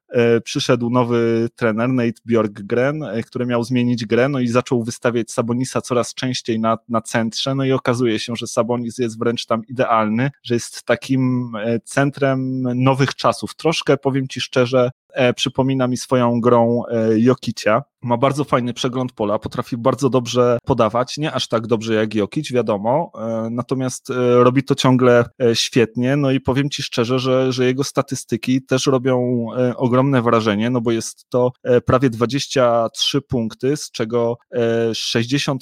[0.44, 6.14] przyszedł nowy trener, Nate Bjorkgren, który miał zmienić grę, no i zaczął wystawiać Sabonisa coraz
[6.14, 10.54] częściej na, na centrze, no i okazuje się, że Sabonis jest wręcz tam idealny, że
[10.54, 11.52] jest takim
[11.84, 13.56] centrem nowych czasów.
[13.56, 14.92] Troszkę, powiem Ci szczerze,
[15.36, 17.84] przypomina mi swoją grą e, Jokicia.
[18.02, 22.52] Ma bardzo fajny przegląd pola, potrafi bardzo dobrze podawać, nie aż tak dobrze jak Jokic,
[22.52, 27.66] wiadomo, e, natomiast e, robi to ciągle świetnie, no i powiem Ci szczerze, że, że
[27.66, 31.52] jego statystyki też robią ogromne wrażenie, no bo jest to
[31.86, 34.38] prawie 23 punkty, z czego
[34.92, 35.56] 60%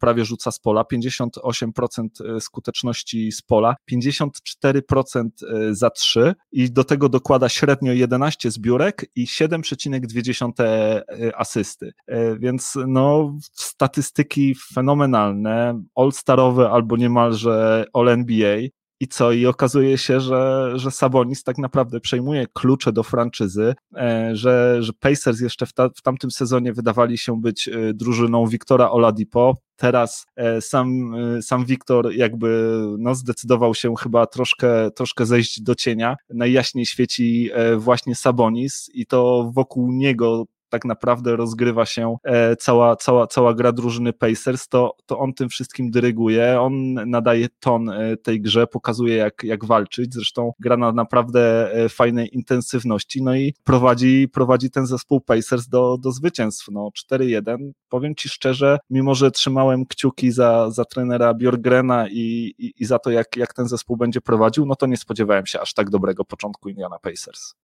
[0.00, 5.28] prawie rzuca z pola, 58% skuteczności z pola, 54%
[5.70, 11.92] za 3 i do tego dokłada średnio 11 zbiórek i 7,2 E, asysty.
[12.06, 18.68] E, więc no, statystyki fenomenalne, all-starowe albo niemalże all-NBA.
[19.00, 19.32] I co?
[19.32, 24.92] I okazuje się, że, że Sabonis tak naprawdę przejmuje klucze do franczyzy, e, że, że
[24.92, 29.56] Pacers jeszcze w, ta, w tamtym sezonie wydawali się być drużyną Wiktora Oladipo.
[29.76, 30.26] Teraz
[30.60, 36.16] sam, sam Wiktor jakby no, zdecydował się chyba troszkę, troszkę zejść do cienia.
[36.30, 43.26] Najjaśniej świeci właśnie Sabonis i to wokół niego tak naprawdę rozgrywa się e, cała, cała,
[43.26, 48.40] cała gra drużyny Pacers, to, to on tym wszystkim dyryguje, on nadaje ton e, tej
[48.40, 54.28] grze, pokazuje jak, jak walczyć, zresztą gra na naprawdę e, fajnej intensywności, no i prowadzi,
[54.32, 59.86] prowadzi ten zespół Pacers do, do zwycięstw, no 4-1, powiem Ci szczerze, mimo że trzymałem
[59.86, 64.20] kciuki za, za trenera Bjorgrena i, i, i za to, jak, jak ten zespół będzie
[64.20, 67.54] prowadził, no to nie spodziewałem się aż tak dobrego początku Indiana Pacers.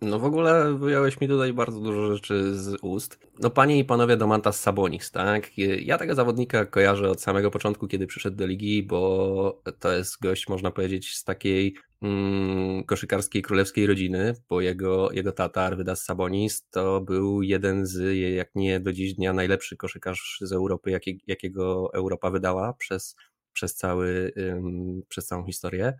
[0.00, 3.18] No w ogóle wyjąłeś mi tutaj bardzo dużo rzeczy z ust.
[3.40, 5.58] No panie i panowie Domantas Sabonis, tak?
[5.80, 10.48] Ja tego zawodnika kojarzę od samego początku, kiedy przyszedł do ligi, bo to jest gość,
[10.48, 17.00] można powiedzieć, z takiej mm, koszykarskiej królewskiej rodziny, bo jego, jego tata Arvidas Sabonis to
[17.00, 22.30] był jeden z, jak nie do dziś dnia, najlepszy koszykarz z Europy, jakie, jakiego Europa
[22.30, 23.16] wydała przez,
[23.52, 25.98] przez, cały, ym, przez całą historię.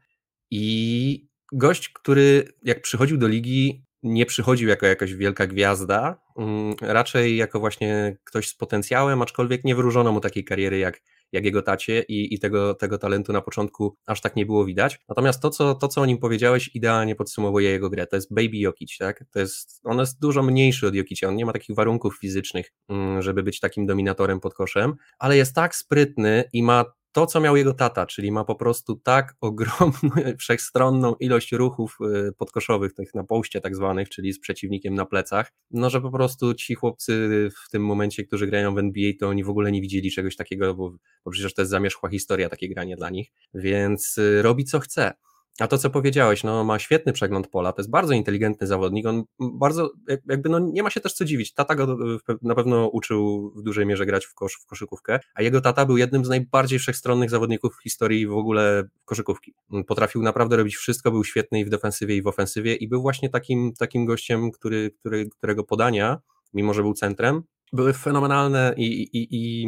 [0.51, 7.37] I gość, który jak przychodził do ligi, nie przychodził jako jakaś wielka gwiazda, mm, raczej
[7.37, 11.01] jako właśnie ktoś z potencjałem, aczkolwiek nie wróżono mu takiej kariery jak,
[11.33, 15.01] jak jego tacie i, i tego, tego talentu na początku aż tak nie było widać.
[15.09, 18.07] Natomiast to co, to, co o nim powiedziałeś, idealnie podsumowuje jego grę.
[18.07, 19.25] To jest Baby Jokic, tak?
[19.31, 23.23] To jest, on jest dużo mniejszy od Jokicia, on nie ma takich warunków fizycznych, mm,
[23.23, 26.85] żeby być takim dominatorem pod koszem, ale jest tak sprytny i ma
[27.19, 32.33] to, co miał jego tata, czyli ma po prostu tak ogromną, wszechstronną ilość ruchów y,
[32.33, 36.55] podkoszowych, tych na poście tak zwanych, czyli z przeciwnikiem na plecach, no że po prostu
[36.55, 37.29] ci chłopcy
[37.67, 40.75] w tym momencie, którzy grają w NBA, to oni w ogóle nie widzieli czegoś takiego,
[40.75, 40.91] bo,
[41.25, 45.15] bo przecież to jest zamierzchła historia, takie granie dla nich, więc y, robi co chce.
[45.59, 49.25] A to, co powiedziałeś, no ma świetny przegląd pola, to jest bardzo inteligentny zawodnik, on
[49.41, 49.91] bardzo,
[50.27, 51.97] jakby no nie ma się też co dziwić, tata go
[52.43, 55.97] na pewno uczył w dużej mierze grać w, kosz, w koszykówkę, a jego tata był
[55.97, 59.55] jednym z najbardziej wszechstronnych zawodników w historii w ogóle koszykówki.
[59.87, 63.31] Potrafił naprawdę robić wszystko, był świetny i w defensywie i w ofensywie i był właśnie
[63.31, 66.19] takim, takim gościem, który, który, którego podania,
[66.55, 69.67] mimo że był centrem, były fenomenalne i, i, i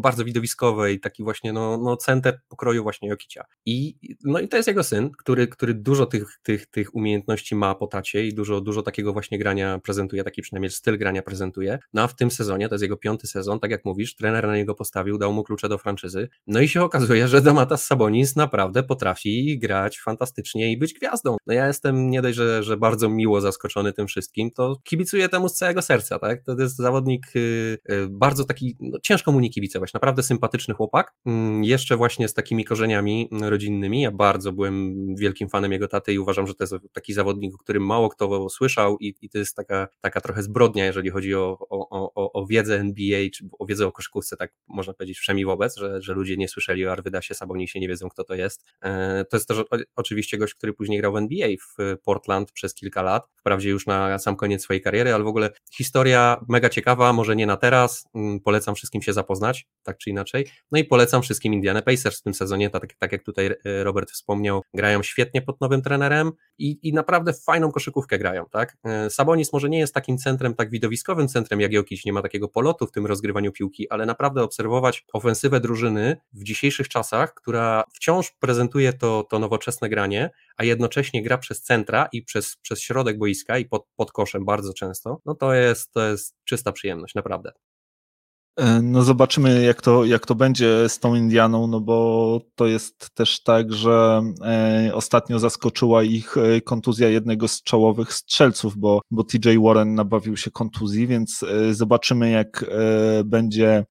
[0.00, 3.44] bardzo widowiskowe i taki właśnie no, no center pokroju właśnie Jokicia.
[3.66, 7.74] I, no i to jest jego syn, który, który dużo tych, tych, tych umiejętności ma
[7.74, 11.78] po tacie i dużo, dużo takiego właśnie grania prezentuje, taki przynajmniej styl grania prezentuje.
[11.92, 14.56] No a w tym sezonie, to jest jego piąty sezon, tak jak mówisz, trener na
[14.56, 16.28] niego postawił, dał mu klucze do franczyzy.
[16.46, 21.36] No i się okazuje, że Domatas Sabonis naprawdę potrafi grać fantastycznie i być gwiazdą.
[21.46, 25.48] No ja jestem nie dość, że, że bardzo miło zaskoczony tym wszystkim, to kibicuję temu
[25.48, 26.42] z całego serca, tak?
[26.42, 27.26] To jest zawodnik
[28.08, 32.64] bardzo taki, no, ciężko mu nie kibicować, naprawdę sympatyczny chłopak, mm, jeszcze właśnie z takimi
[32.64, 37.12] korzeniami rodzinnymi, ja bardzo byłem wielkim fanem jego taty i uważam, że to jest taki
[37.12, 41.10] zawodnik, o którym mało kto słyszał i, i to jest taka, taka trochę zbrodnia, jeżeli
[41.10, 45.18] chodzi o, o, o, o wiedzę NBA, czy o wiedzę o koszykówce, tak można powiedzieć
[45.18, 48.64] wszemi wobec, że, że ludzie nie słyszeli o Arwydasie Sabonisie, nie wiedzą kto to jest.
[48.80, 49.58] E, to jest też
[49.96, 54.18] oczywiście gość, który później grał w NBA w Portland przez kilka lat, wprawdzie już na
[54.18, 58.40] sam koniec swojej kariery, ale w ogóle historia mega ciekawa, może nie na teraz, mm,
[58.40, 62.34] polecam wszystkim się zapoznać, tak czy inaczej, no i polecam wszystkim Indiana Pacers w tym
[62.34, 66.92] sezonie, tak, tak jak tutaj e, Robert wspomniał, grają świetnie pod nowym trenerem i, i
[66.92, 71.60] naprawdę fajną koszykówkę grają, tak, e, Sabonis może nie jest takim centrem, tak widowiskowym centrem
[71.60, 76.16] jak Jokic, nie ma takiego polotu w tym rozgrywaniu piłki, ale naprawdę obserwować ofensywę drużyny
[76.32, 82.08] w dzisiejszych czasach, która wciąż prezentuje to, to nowoczesne granie, a jednocześnie gra przez centra
[82.12, 86.08] i przez, przez środek boiska i pod, pod koszem bardzo często, no to jest, to
[86.08, 87.52] jest czysta przyjemność, naprawdę.
[88.58, 93.10] E, no zobaczymy, jak to, jak to będzie z tą Indianą, no bo to jest
[93.14, 99.24] też tak, że e, ostatnio zaskoczyła ich e, kontuzja jednego z czołowych strzelców, bo, bo
[99.24, 102.64] TJ Warren nabawił się kontuzji, więc zobaczymy, jak
[103.24, 103.84] będzie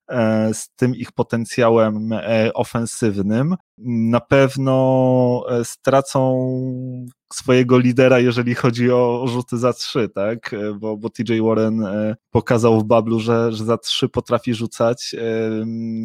[0.54, 2.10] z tym ich potencjałem
[2.54, 3.56] ofensywnym.
[3.78, 6.50] Na pewno stracą
[7.34, 10.56] swojego lidera, jeżeli chodzi o rzuty za trzy, tak?
[10.80, 15.16] Bo, bo TJ Warren e, pokazał w bablu, że, że za trzy potrafi rzucać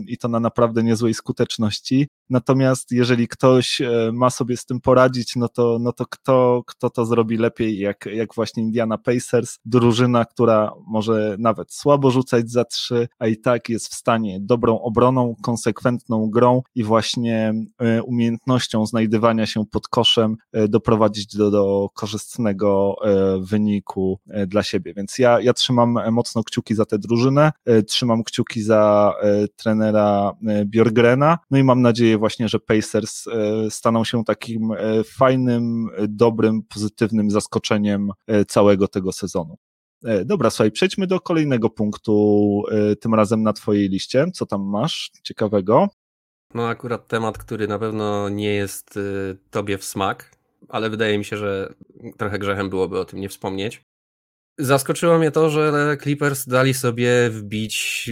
[0.07, 2.09] i to na naprawdę niezłej skuteczności.
[2.33, 6.91] Natomiast jeżeli ktoś e, ma sobie z tym poradzić, no to, no to kto, kto
[6.91, 12.65] to zrobi lepiej, jak, jak właśnie Indiana Pacers, drużyna, która może nawet słabo rzucać za
[12.65, 18.87] trzy, a i tak jest w stanie dobrą obroną, konsekwentną grą i właśnie e, umiejętnością
[18.87, 20.37] znajdywania się pod koszem
[20.69, 24.95] doprowadzić doprowadzić do, do korzystnego e, wyniku e, dla siebie.
[24.95, 29.13] Więc ja, ja trzymam mocno kciuki za tę drużynę, e, trzymam kciuki za
[29.57, 30.33] trenera
[30.67, 33.25] Bjorgrena, no i mam nadzieję właśnie, że Pacers
[33.71, 34.71] staną się takim
[35.05, 38.11] fajnym, dobrym, pozytywnym zaskoczeniem
[38.49, 39.57] całego tego sezonu.
[40.25, 42.63] Dobra, słuchaj, przejdźmy do kolejnego punktu,
[43.01, 44.27] tym razem na Twojej liście.
[44.35, 45.89] Co tam masz ciekawego?
[46.55, 48.99] No, akurat temat, który na pewno nie jest
[49.51, 50.37] Tobie w smak,
[50.69, 51.75] ale wydaje mi się, że
[52.17, 53.83] trochę grzechem byłoby o tym nie wspomnieć.
[54.63, 58.11] Zaskoczyło mnie to, że Clippers dali sobie wbić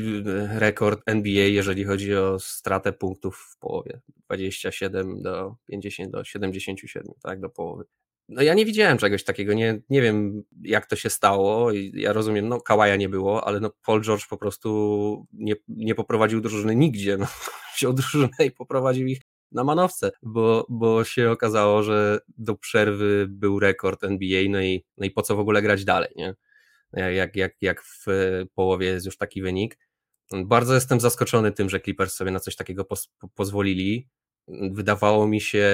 [0.55, 4.01] rekord NBA, jeżeli chodzi o stratę punktów w połowie.
[4.27, 7.85] 27 do 50 do 77, tak, do połowy.
[8.29, 11.73] No ja nie widziałem czegoś takiego, nie, nie wiem jak to się stało.
[11.93, 16.41] Ja rozumiem, no Kałaja nie było, ale no Paul George po prostu nie, nie poprowadził
[16.41, 17.17] drużyny nigdzie.
[17.17, 17.27] No,
[17.77, 19.21] wziął drużynę i poprowadził ich
[19.53, 25.07] na manowce, bo, bo się okazało, że do przerwy był rekord NBA, no i, no
[25.07, 26.35] i po co w ogóle grać dalej, nie?
[26.93, 28.07] Jak, jak, jak w
[28.55, 29.79] połowie jest już taki wynik.
[30.45, 32.87] Bardzo jestem zaskoczony tym, że Clippers sobie na coś takiego
[33.35, 34.09] pozwolili.
[34.49, 35.69] Wydawało mi się,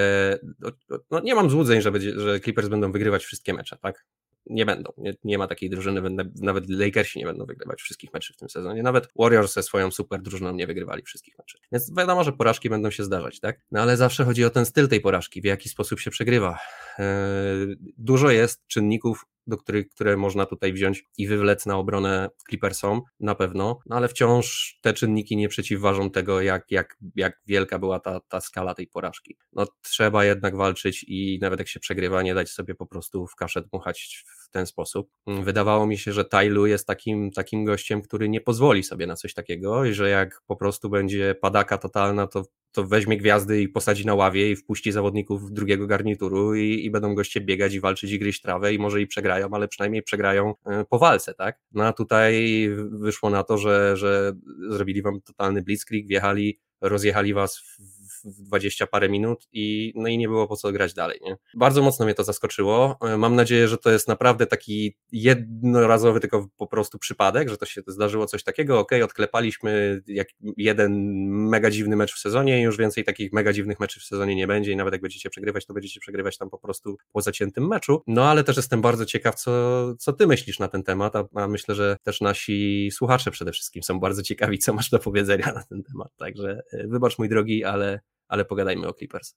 [0.58, 0.70] no,
[1.10, 4.06] no nie mam złudzeń, że, będzie, że Clippers będą wygrywać wszystkie mecze, tak?
[4.46, 4.92] Nie będą.
[4.98, 6.02] Nie, nie, ma takiej drużyny,
[6.40, 8.82] nawet Lakersi nie będą wygrywać wszystkich meczów w tym sezonie.
[8.82, 11.60] Nawet Warriors ze swoją super drużyną nie wygrywali wszystkich meczów.
[11.72, 13.60] Więc wiadomo, że porażki będą się zdarzać, tak?
[13.70, 16.58] No ale zawsze chodzi o ten styl tej porażki, w jaki sposób się przegrywa.
[16.98, 23.02] Eee, dużo jest czynników do których, które można tutaj wziąć i wywlec na obronę Clippersom,
[23.20, 28.00] na pewno, no ale wciąż te czynniki nie przeciwważą tego, jak, jak, jak wielka była
[28.00, 29.36] ta, ta skala tej porażki.
[29.52, 33.34] No trzeba jednak walczyć i nawet jak się przegrywa, nie dać sobie po prostu w
[33.34, 35.10] kaszę dmuchać w ten sposób.
[35.26, 39.34] Wydawało mi się, że Tailu jest takim, takim gościem, który nie pozwoli sobie na coś
[39.34, 42.44] takiego i że jak po prostu będzie padaka totalna, to
[42.76, 47.14] to weźmie gwiazdy i posadzi na ławie i wpuści zawodników drugiego garnituru i, i, będą
[47.14, 50.84] goście biegać i walczyć i gryźć trawę i może i przegrają, ale przynajmniej przegrają e,
[50.84, 51.58] po walce, tak?
[51.72, 54.32] No a tutaj wyszło na to, że, że
[54.68, 57.95] zrobili wam totalny blitzkrieg, wjechali, rozjechali was w
[58.26, 61.20] w 20 parę minut i, no i nie było po co grać dalej.
[61.24, 61.36] Nie?
[61.54, 62.98] Bardzo mocno mnie to zaskoczyło.
[63.02, 67.66] E, mam nadzieję, że to jest naprawdę taki jednorazowy tylko po prostu przypadek, że to
[67.66, 68.78] się zdarzyło coś takiego.
[68.78, 70.92] Ok, odklepaliśmy jak jeden
[71.28, 74.46] mega dziwny mecz w sezonie i już więcej takich mega dziwnych meczów w sezonie nie
[74.46, 78.02] będzie i nawet jak będziecie przegrywać, to będziecie przegrywać tam po prostu po zaciętym meczu.
[78.06, 81.48] No ale też jestem bardzo ciekaw, co, co ty myślisz na ten temat, a, a
[81.48, 85.62] myślę, że też nasi słuchacze przede wszystkim są bardzo ciekawi, co masz do powiedzenia na
[85.62, 86.16] ten temat.
[86.16, 89.34] Także e, wybacz mój drogi, ale ale pogadajmy o Clippers.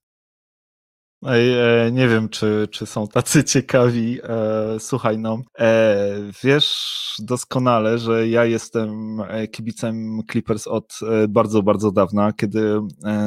[1.26, 4.20] Ej, e, nie wiem, czy, czy są tacy ciekawi.
[4.24, 6.06] E, słuchaj, no, e,
[6.44, 9.18] wiesz doskonale, że ja jestem
[9.52, 12.34] kibicem Clippers od bardzo, bardzo dawna.
[12.34, 12.80] Kiedy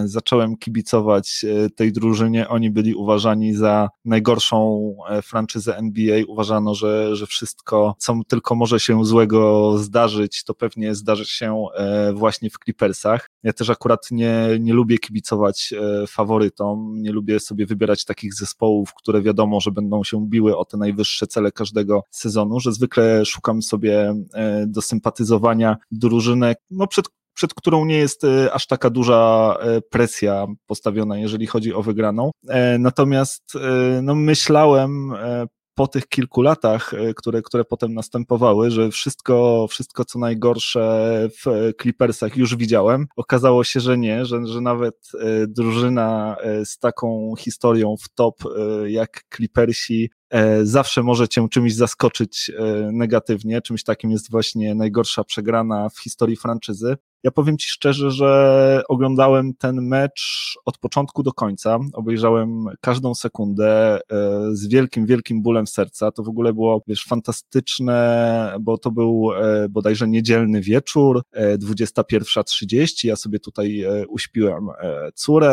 [0.04, 1.44] zacząłem kibicować
[1.76, 6.22] tej drużynie, oni byli uważani za najgorszą franczyzę NBA.
[6.28, 11.66] Uważano, że, że wszystko, co tylko może się złego zdarzyć, to pewnie zdarzy się
[12.14, 13.31] właśnie w Clippersach.
[13.42, 15.74] Ja też akurat nie, nie lubię kibicować
[16.08, 20.76] faworytom, nie lubię sobie wybierać takich zespołów, które wiadomo, że będą się biły o te
[20.76, 27.54] najwyższe cele każdego sezonu, że zwykle szukam sobie e, do sympatyzowania drużynek, no przed przed
[27.54, 32.30] którą nie jest e, aż taka duża e, presja postawiona, jeżeli chodzi o wygraną.
[32.78, 33.52] Natomiast
[34.02, 35.12] no, myślałem
[35.82, 40.80] po tych kilku latach, e, które, które potem następowały, że wszystko, wszystko co najgorsze
[41.44, 43.06] w Clippersach już widziałem.
[43.16, 48.34] Okazało się, że nie, że, że nawet e, drużyna e, z taką historią w top
[48.86, 50.10] jak Clippersi
[50.62, 52.50] zawsze może cię czymś zaskoczyć
[52.92, 53.62] negatywnie.
[53.62, 56.96] Czymś takim jest właśnie najgorsza przegrana w historii franczyzy.
[57.24, 61.78] Ja powiem Ci szczerze, że oglądałem ten mecz od początku do końca.
[61.92, 64.00] Obejrzałem każdą sekundę e,
[64.52, 66.12] z wielkim, wielkim bólem serca.
[66.12, 73.04] To w ogóle było, wiesz, fantastyczne, bo to był e, bodajże niedzielny wieczór, 21.30.
[73.04, 74.68] E, ja sobie tutaj uśpiłem
[75.14, 75.52] córę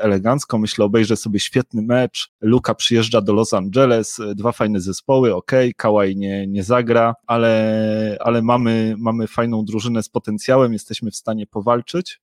[0.00, 0.58] elegancko.
[0.58, 2.30] Myślę, obejrzę sobie świetny mecz.
[2.40, 8.42] Luka przyjeżdża do Los Angeles, dwa fajne zespoły, ok, Kałaj nie, nie zagra, ale, ale
[8.42, 12.20] mamy, mamy fajną drużynę z potencjałem, jesteśmy jesteśmy w stanie powalczyć.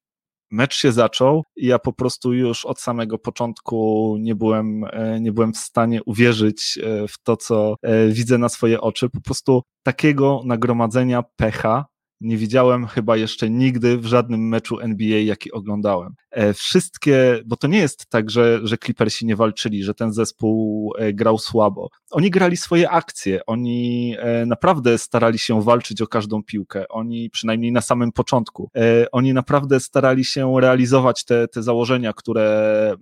[0.52, 5.32] Mecz się zaczął i ja po prostu już od samego początku nie byłem, e, nie
[5.32, 9.10] byłem w stanie uwierzyć e, w to, co e, widzę na swoje oczy.
[9.10, 11.86] Po prostu takiego nagromadzenia pecha
[12.22, 16.16] nie widziałem chyba jeszcze nigdy w żadnym meczu NBA, jaki oglądałem.
[16.32, 20.94] E, wszystkie, bo to nie jest tak, że, że Clippersi nie walczyli, że ten zespół
[20.98, 21.90] e, grał słabo.
[22.12, 27.72] Oni grali swoje akcje, oni e, naprawdę starali się walczyć o każdą piłkę, oni przynajmniej
[27.72, 28.70] na samym początku,
[29.12, 32.96] oni naprawdę starali się realizować te, te założenia, które,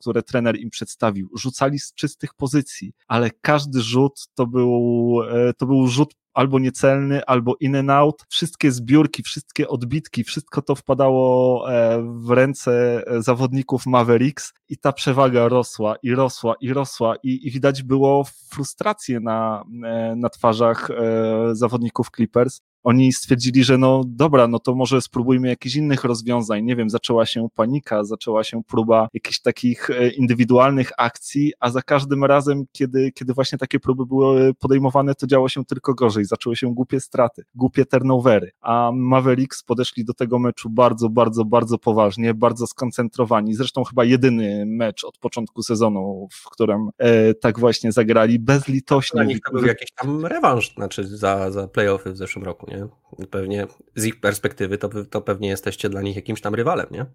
[0.00, 1.28] które trener im przedstawił.
[1.38, 5.18] Rzucali z czystych pozycji, ale każdy rzut to był,
[5.58, 8.24] to był rzut albo niecelny, albo in and out.
[8.28, 11.66] Wszystkie zbiórki, wszystkie odbitki, wszystko to wpadało
[12.02, 17.82] w ręce zawodników Mavericks i ta przewaga rosła i rosła i rosła i, i widać
[17.82, 20.94] było frustrację na, e, na twarzach e,
[21.52, 26.64] zawodników Clippers oni stwierdzili, że no dobra, no to może spróbujmy jakichś innych rozwiązań.
[26.64, 31.82] Nie wiem, zaczęła się panika, zaczęła się próba jakichś takich e, indywidualnych akcji, a za
[31.82, 36.24] każdym razem, kiedy, kiedy właśnie takie próby były podejmowane, to działo się tylko gorzej.
[36.24, 41.78] Zaczęły się głupie straty, głupie turnovery, a Mavericks podeszli do tego meczu bardzo, bardzo, bardzo
[41.78, 43.54] poważnie, bardzo skoncentrowani.
[43.54, 49.18] Zresztą chyba jedyny mecz od początku sezonu, w którym e, tak właśnie zagrali, bezlitośnie.
[49.18, 52.86] Dla nich to był jakiś tam rewanż, znaczy za, za playoffy w zeszłym roku, nie?
[53.18, 53.26] nie?
[53.26, 57.06] Pewnie z ich perspektywy to, to pewnie jesteście dla nich jakimś tam rywalem, nie?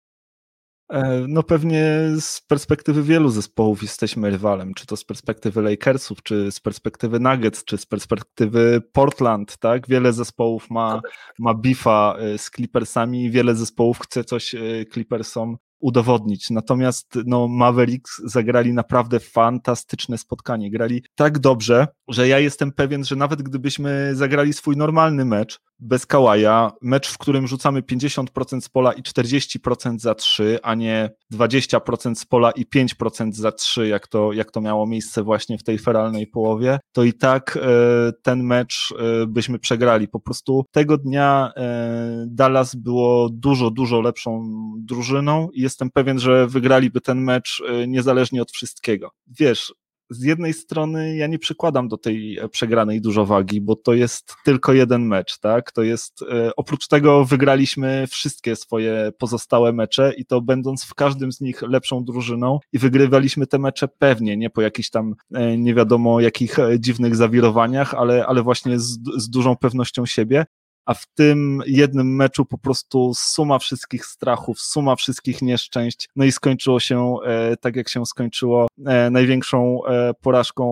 [0.91, 1.85] E, no pewnie
[2.19, 7.65] z perspektywy wielu zespołów jesteśmy rywalem, czy to z perspektywy Lakersów, czy z perspektywy Nuggets,
[7.65, 9.87] czy z perspektywy Portland, tak?
[9.87, 11.01] Wiele zespołów ma,
[11.39, 14.59] ma bifa e, z Clippersami, wiele zespołów chce coś e,
[14.93, 16.49] Clippersom udowodnić.
[16.49, 20.71] Natomiast no, Mavericks zagrali naprawdę fantastyczne spotkanie.
[20.71, 26.05] Grali tak dobrze, że ja jestem pewien, że nawet gdybyśmy zagrali swój normalny mecz, bez
[26.05, 32.15] Kałaja, mecz, w którym rzucamy 50% z pola i 40% za 3, a nie 20%
[32.15, 35.79] z pola i 5% za 3, jak to, jak to miało miejsce właśnie w tej
[35.79, 40.07] feralnej połowie, to i tak e, ten mecz e, byśmy przegrali.
[40.07, 46.47] Po prostu tego dnia e, Dallas było dużo, dużo lepszą drużyną i jestem pewien, że
[46.47, 49.11] wygraliby ten mecz niezależnie od wszystkiego.
[49.39, 49.73] Wiesz,
[50.11, 54.33] z jednej strony ja nie przykładam do tej e, przegranej dużo wagi, bo to jest
[54.45, 55.71] tylko jeden mecz, tak?
[55.71, 61.31] To jest, e, oprócz tego wygraliśmy wszystkie swoje pozostałe mecze i to będąc w każdym
[61.31, 65.73] z nich lepszą drużyną i wygrywaliśmy te mecze pewnie, nie po jakichś tam e, nie
[65.73, 70.45] wiadomo jakich dziwnych zawirowaniach, ale, ale właśnie z, z dużą pewnością siebie
[70.85, 76.31] a w tym jednym meczu po prostu suma wszystkich strachów, suma wszystkich nieszczęść, no i
[76.31, 80.65] skończyło się e, tak, jak się skończyło, e, największą e, porażką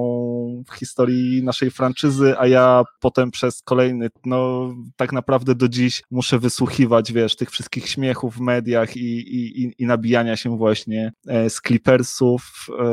[0.70, 6.40] w historii naszej franczyzy, a ja potem przez kolejny, no tak naprawdę do dziś muszę
[6.40, 11.62] wysłuchiwać, wiesz, tych wszystkich śmiechów w mediach i, i, i nabijania się właśnie e, z
[11.62, 12.86] Clippersów, e,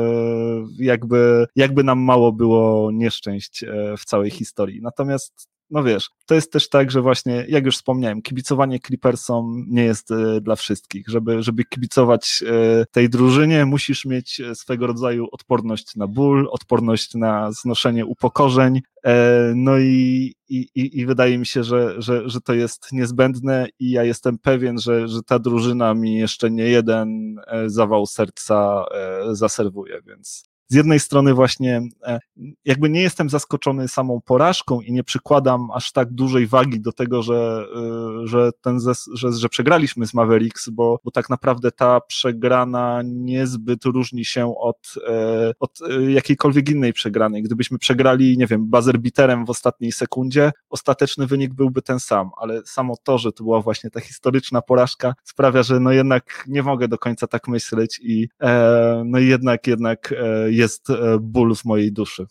[0.79, 4.81] jakby, jakby nam mało było nieszczęść e, w całej historii.
[4.81, 9.83] Natomiast no wiesz, to jest też tak, że właśnie, jak już wspomniałem, kibicowanie Clippersom nie
[9.83, 11.07] jest y, dla wszystkich.
[11.07, 12.43] Żeby, żeby kibicować
[12.81, 18.81] y, tej drużynie, musisz mieć e, swego rodzaju odporność na ból, odporność na znoszenie upokorzeń.
[19.05, 23.91] E, no i, i, i wydaje mi się, że, że, że to jest niezbędne i
[23.91, 28.85] ja jestem pewien, że, że ta drużyna mi jeszcze nie jeden zawał serca
[29.31, 32.19] zaserwuje, więc z jednej strony właśnie e,
[32.65, 37.21] jakby nie jestem zaskoczony samą porażką i nie przykładam aż tak dużej wagi do tego,
[37.21, 38.79] że, e, że, ten
[39.13, 44.93] że, że przegraliśmy z Mavericks, bo, bo tak naprawdę ta przegrana niezbyt różni się od,
[45.07, 47.43] e, od jakiejkolwiek innej przegranej.
[47.43, 52.61] Gdybyśmy przegrali, nie wiem, buzzer beaterem w ostatniej sekundzie, ostateczny wynik byłby ten sam, ale
[52.65, 56.87] samo to, że to była właśnie ta historyczna porażka sprawia, że no jednak nie mogę
[56.87, 58.27] do końca tak myśleć i
[59.05, 60.13] no jednak, jednak
[60.57, 62.25] jest e, ból w mojej duszy.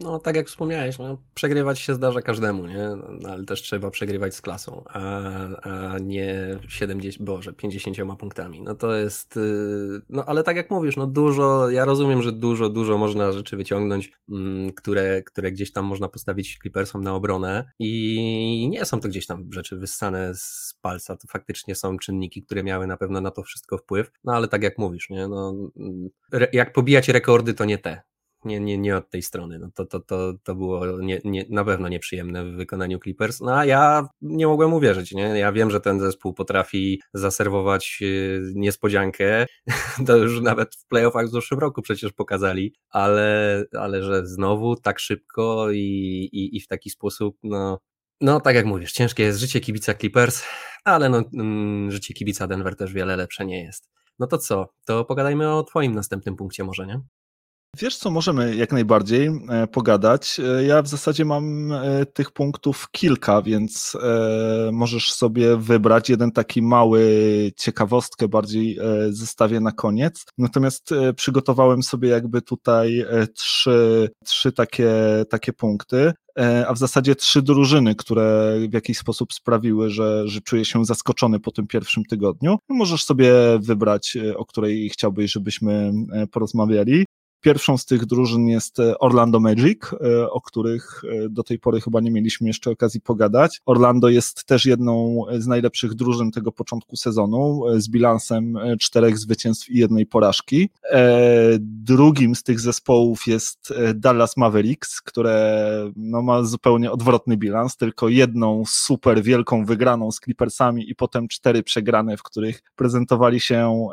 [0.00, 2.88] No, tak jak wspomniałeś, no, przegrywać się zdarza każdemu, nie?
[3.20, 5.20] No, ale też trzeba przegrywać z klasą, a,
[5.62, 8.62] a nie 70, boże, 50 punktami.
[8.62, 12.68] No to jest, y, no ale tak jak mówisz, no dużo, ja rozumiem, że dużo,
[12.68, 18.68] dużo można rzeczy wyciągnąć, mm, które, które gdzieś tam można postawić Clippersom na obronę i
[18.70, 22.86] nie są to gdzieś tam rzeczy wyssane z palca, to faktycznie są czynniki, które miały
[22.86, 25.28] na pewno na to wszystko wpływ, no ale tak jak mówisz, nie?
[25.28, 26.08] No, mm,
[26.52, 28.02] jak pobijać rekordy, to nie te
[28.44, 29.58] nie, nie, nie od tej strony.
[29.58, 33.40] No to, to, to, to było nie, nie, na pewno nieprzyjemne w wykonaniu Clippers.
[33.40, 35.22] No a ja nie mogłem uwierzyć, nie?
[35.22, 39.46] Ja wiem, że ten zespół potrafi zaserwować y, niespodziankę.
[40.06, 44.98] To już nawet w playoffach w zeszłym roku przecież pokazali, ale, ale że znowu tak
[44.98, 45.78] szybko i,
[46.32, 47.80] i, i w taki sposób, no,
[48.20, 50.44] no, tak jak mówisz, ciężkie jest życie kibica Clippers,
[50.84, 53.90] ale no, mm, życie kibica Denver też wiele lepsze nie jest.
[54.18, 54.68] No to co?
[54.84, 57.00] To pogadajmy o Twoim następnym punkcie, może nie?
[57.76, 60.40] Wiesz co, możemy jak najbardziej e, pogadać.
[60.40, 63.96] E, ja w zasadzie mam e, tych punktów kilka, więc
[64.72, 67.02] możesz sobie wybrać jeden taki mały
[67.56, 68.78] ciekawostkę, bardziej
[69.10, 70.24] zestawię na koniec.
[70.38, 73.04] Natomiast przygotowałem sobie jakby tutaj
[73.34, 74.92] trzy, trzy takie,
[75.30, 76.12] takie punkty
[76.66, 81.40] a w zasadzie trzy drużyny, które w jakiś sposób sprawiły, że, że czuję się zaskoczony
[81.40, 82.58] po tym pierwszym tygodniu.
[82.68, 85.92] Możesz sobie wybrać, o której chciałbyś, żebyśmy
[86.32, 87.04] porozmawiali.
[87.44, 91.80] Pierwszą z tych drużyn jest e, Orlando Magic, e, o których e, do tej pory
[91.80, 93.60] chyba nie mieliśmy jeszcze okazji pogadać.
[93.66, 99.78] Orlando jest też jedną z najlepszych drużyn tego początku sezonu, z bilansem czterech zwycięstw i
[99.78, 100.70] jednej porażki.
[101.60, 108.62] Drugim z tych zespołów jest Dallas Mavericks, które no, ma zupełnie odwrotny bilans, tylko jedną
[108.66, 113.88] super wielką wygraną z Clippersami i potem cztery przegrane, w których prezentowali się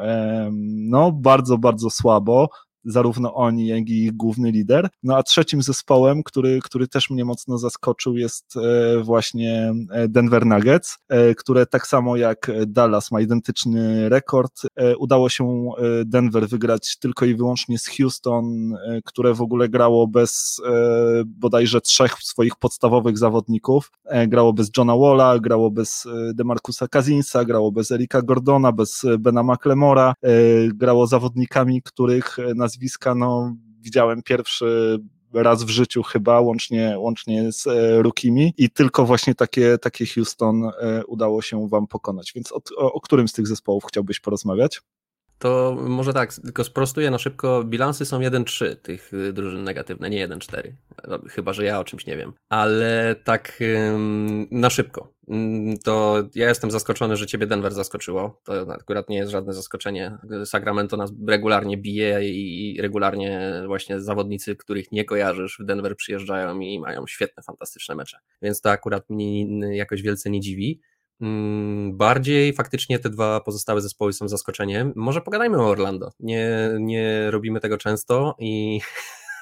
[0.90, 2.50] no, bardzo, bardzo słabo
[2.84, 4.90] zarówno oni, jak i ich główny lider.
[5.04, 10.46] No a trzecim zespołem, który, który też mnie mocno zaskoczył, jest e, właśnie e, Denver
[10.46, 14.62] Nuggets, e, które tak samo jak Dallas ma identyczny rekord.
[14.98, 15.70] Udało się
[16.06, 18.74] Denver wygrać tylko i wyłącznie z Houston,
[19.06, 20.62] które w ogóle grało bez
[21.26, 23.92] bodajże trzech swoich podstawowych zawodników.
[24.28, 30.14] Grało bez Johna Walla, grało bez Demarcusa Kazinsa, grało bez Erika Gordona, bez Bena McLemora,
[30.74, 35.00] grało zawodnikami, których na nazwiska, no widziałem pierwszy
[35.34, 40.64] raz w życiu chyba, łącznie, łącznie z e, Rukimi i tylko właśnie takie, takie Houston
[40.64, 42.32] e, udało się wam pokonać.
[42.36, 44.82] Więc o, o, o którym z tych zespołów chciałbyś porozmawiać?
[45.42, 47.64] To może tak, tylko sprostuję na szybko.
[47.64, 50.72] Bilansy są 1-3 tych y, drużyn negatywne, nie 1-4.
[51.30, 52.34] Chyba, że ja o czymś nie wiem.
[52.50, 53.60] Ale tak
[54.52, 55.14] na szybko.
[55.84, 58.42] To ja jestem zaskoczony, że ciebie Denver zaskoczyło.
[58.44, 60.18] To akurat nie jest żadne zaskoczenie.
[60.46, 66.80] Sacramento nas regularnie bije i regularnie właśnie zawodnicy, których nie kojarzysz w Denver przyjeżdżają i
[66.80, 68.18] mają świetne, fantastyczne mecze.
[68.42, 70.82] Więc to akurat mnie jakoś wielce nie dziwi.
[71.22, 74.94] Mm, bardziej faktycznie te dwa pozostałe zespoły są zaskoczeniem.
[74.96, 76.12] Może pogadajmy o Orlando.
[76.20, 78.80] Nie, nie robimy tego często i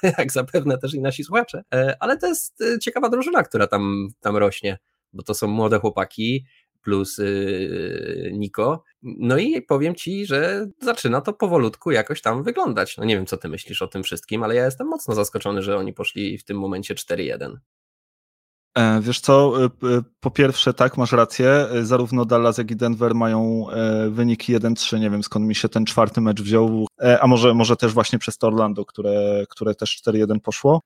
[0.17, 4.07] jak zapewne też i nasi słuchacze, e, ale to jest e, ciekawa drużyna, która tam,
[4.19, 4.77] tam rośnie,
[5.13, 6.45] bo to są młode chłopaki
[6.81, 8.83] plus yy, Niko.
[9.01, 12.97] No i powiem ci, że zaczyna to powolutku jakoś tam wyglądać.
[12.97, 15.77] No nie wiem, co ty myślisz o tym wszystkim, ale ja jestem mocno zaskoczony, że
[15.77, 17.55] oni poszli w tym momencie 4-1.
[18.77, 19.69] E, wiesz co, e, e,
[20.19, 23.65] po pierwsze tak, masz rację, zarówno Dallas jak i Denver mają
[24.09, 26.87] wyniki 1-3, nie wiem skąd mi się ten czwarty mecz wziął,
[27.21, 30.81] a może, może też właśnie przez to Orlando, które, które też 4-1 poszło.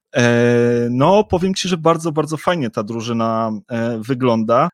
[0.90, 3.52] No, powiem Ci, że bardzo, bardzo fajnie ta drużyna
[4.00, 4.70] wygląda.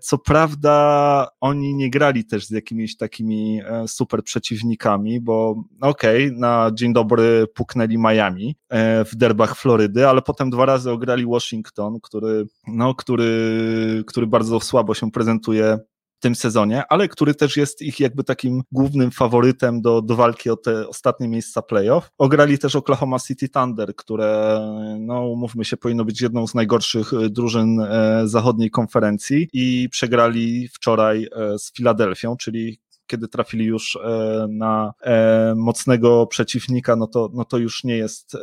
[0.00, 6.70] Co prawda oni nie grali też z jakimiś takimi super przeciwnikami, bo okej, okay, na
[6.74, 8.56] dzień dobry puknęli Miami
[9.04, 14.94] w derbach Florydy, ale potem dwa razy ograli Washington, który no, który, który bardzo słabo
[14.94, 15.78] się prezentuje
[16.18, 20.50] w tym sezonie, ale który też jest ich jakby takim głównym faworytem do, do walki
[20.50, 22.10] o te ostatnie miejsca playoff.
[22.18, 24.60] Ograli też Oklahoma City Thunder, które,
[25.00, 30.68] no umówmy się, powinno być jedną z najgorszych e, drużyn e, zachodniej konferencji i przegrali
[30.68, 37.30] wczoraj e, z Filadelfią, czyli kiedy trafili już e, na e, mocnego przeciwnika, no to,
[37.34, 38.38] no to już nie jest e,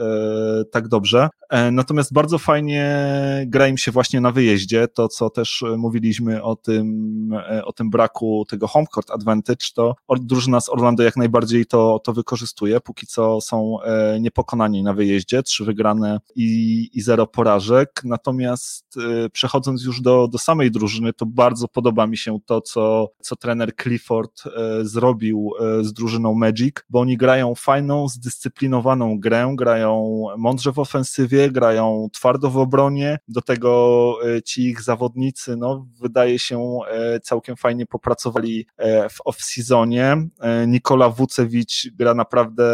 [0.72, 1.30] tak dobrze.
[1.72, 3.08] Natomiast bardzo fajnie
[3.48, 7.30] gra im się właśnie na wyjeździe, to co też mówiliśmy o tym,
[7.64, 12.14] o tym braku tego home court advantage, to drużyna z Orlando jak najbardziej to, to
[12.14, 13.78] wykorzystuje, póki co są
[14.20, 18.96] niepokonani na wyjeździe, trzy wygrane i, i zero porażek, natomiast
[19.32, 23.76] przechodząc już do, do samej drużyny, to bardzo podoba mi się to, co, co trener
[23.76, 24.44] Clifford
[24.82, 31.52] zrobił e, z drużyną Magic, bo oni grają fajną, zdyscyplinowaną grę, grają mądrze w ofensywie,
[31.52, 36.80] grają twardo w obronie, do tego e, ci ich zawodnicy, no, wydaje się
[37.24, 38.68] całkiem fajnie popracowali
[39.10, 40.28] w off-seasonie.
[40.68, 42.66] Nikola Wucewicz gra naprawdę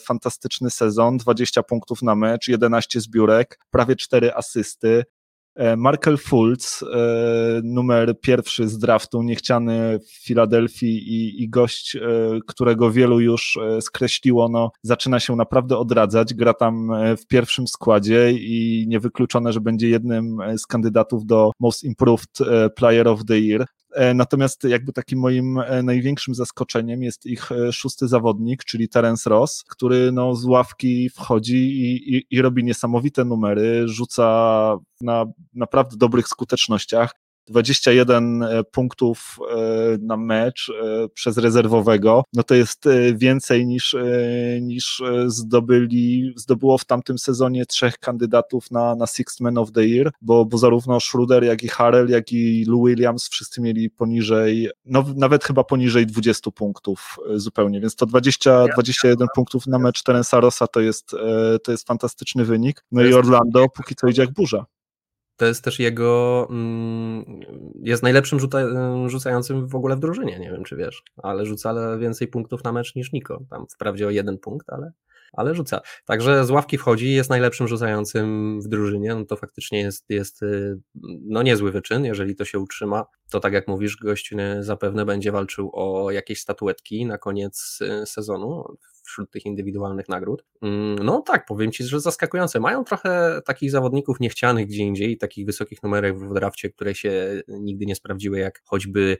[0.00, 5.04] fantastyczny sezon, 20 punktów na mecz, 11 zbiórek, prawie 4 asysty.
[5.56, 12.00] E, Markel Fultz, e, numer pierwszy z draftu, niechciany w Filadelfii i, i gość, e,
[12.46, 18.84] którego wielu już skreśliło, no, zaczyna się naprawdę odradzać, gra tam w pierwszym składzie i
[18.88, 22.38] niewykluczone, że będzie jednym z kandydatów do Most Improved
[22.76, 23.66] Player of the Year.
[23.96, 29.30] E, natomiast jakby takim moim e, największym zaskoczeniem jest ich e, szósty zawodnik, czyli Terence
[29.30, 35.24] Ross, który no z ławki wchodzi i, i, i robi niesamowite numery, rzuca na
[35.54, 37.14] naprawdę dobrych skutecznościach.
[37.46, 42.84] 21 e, punktów e, na mecz e, przez rezerwowego, no to jest
[43.14, 43.96] więcej niż,
[44.60, 50.10] niż zdobyli, zdobyło w tamtym sezonie trzech kandydatów na, na Sixth Man of the Year,
[50.20, 55.04] bo, bo zarówno Schroeder, jak i Harrell, jak i Lou Williams wszyscy mieli poniżej, no
[55.16, 60.66] nawet chyba poniżej 20 punktów zupełnie, więc to 20, 21 punktów na mecz Terensa Rossa
[60.66, 61.10] to jest,
[61.62, 62.84] to jest fantastyczny wynik.
[62.92, 64.66] No i Orlando póki co idzie jak burza
[65.36, 66.46] to jest też jego.
[66.50, 67.40] Mm,
[67.82, 68.58] jest najlepszym rzuta,
[69.06, 70.38] rzucającym w ogóle w drużynie.
[70.38, 73.42] Nie wiem, czy wiesz, ale rzuca więcej punktów na mecz niż Niko.
[73.50, 74.92] Tam wprawdzie o jeden punkt, ale,
[75.36, 75.80] ale rzuca.
[76.04, 79.14] Także z ławki wchodzi, jest najlepszym rzucającym w drużynie.
[79.14, 80.78] No to faktycznie jest, jest y,
[81.24, 82.04] no niezły wyczyn.
[82.04, 86.40] Jeżeli to się utrzyma, to tak jak mówisz, gość y, zapewne będzie walczył o jakieś
[86.40, 90.44] statuetki na koniec y, sezonu wśród tych indywidualnych nagród.
[90.62, 92.60] Mm, no tak, powiem Ci, że zaskakujące.
[92.60, 97.86] Mają trochę takich zawodników niechcianych gdzie indziej, takich wysokich numerek w drafcie, które się nigdy
[97.86, 99.16] nie sprawdziły, jak choćby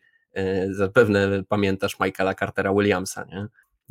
[0.71, 3.47] zapewne pamiętasz Michaela Cartera Williamsa, nie?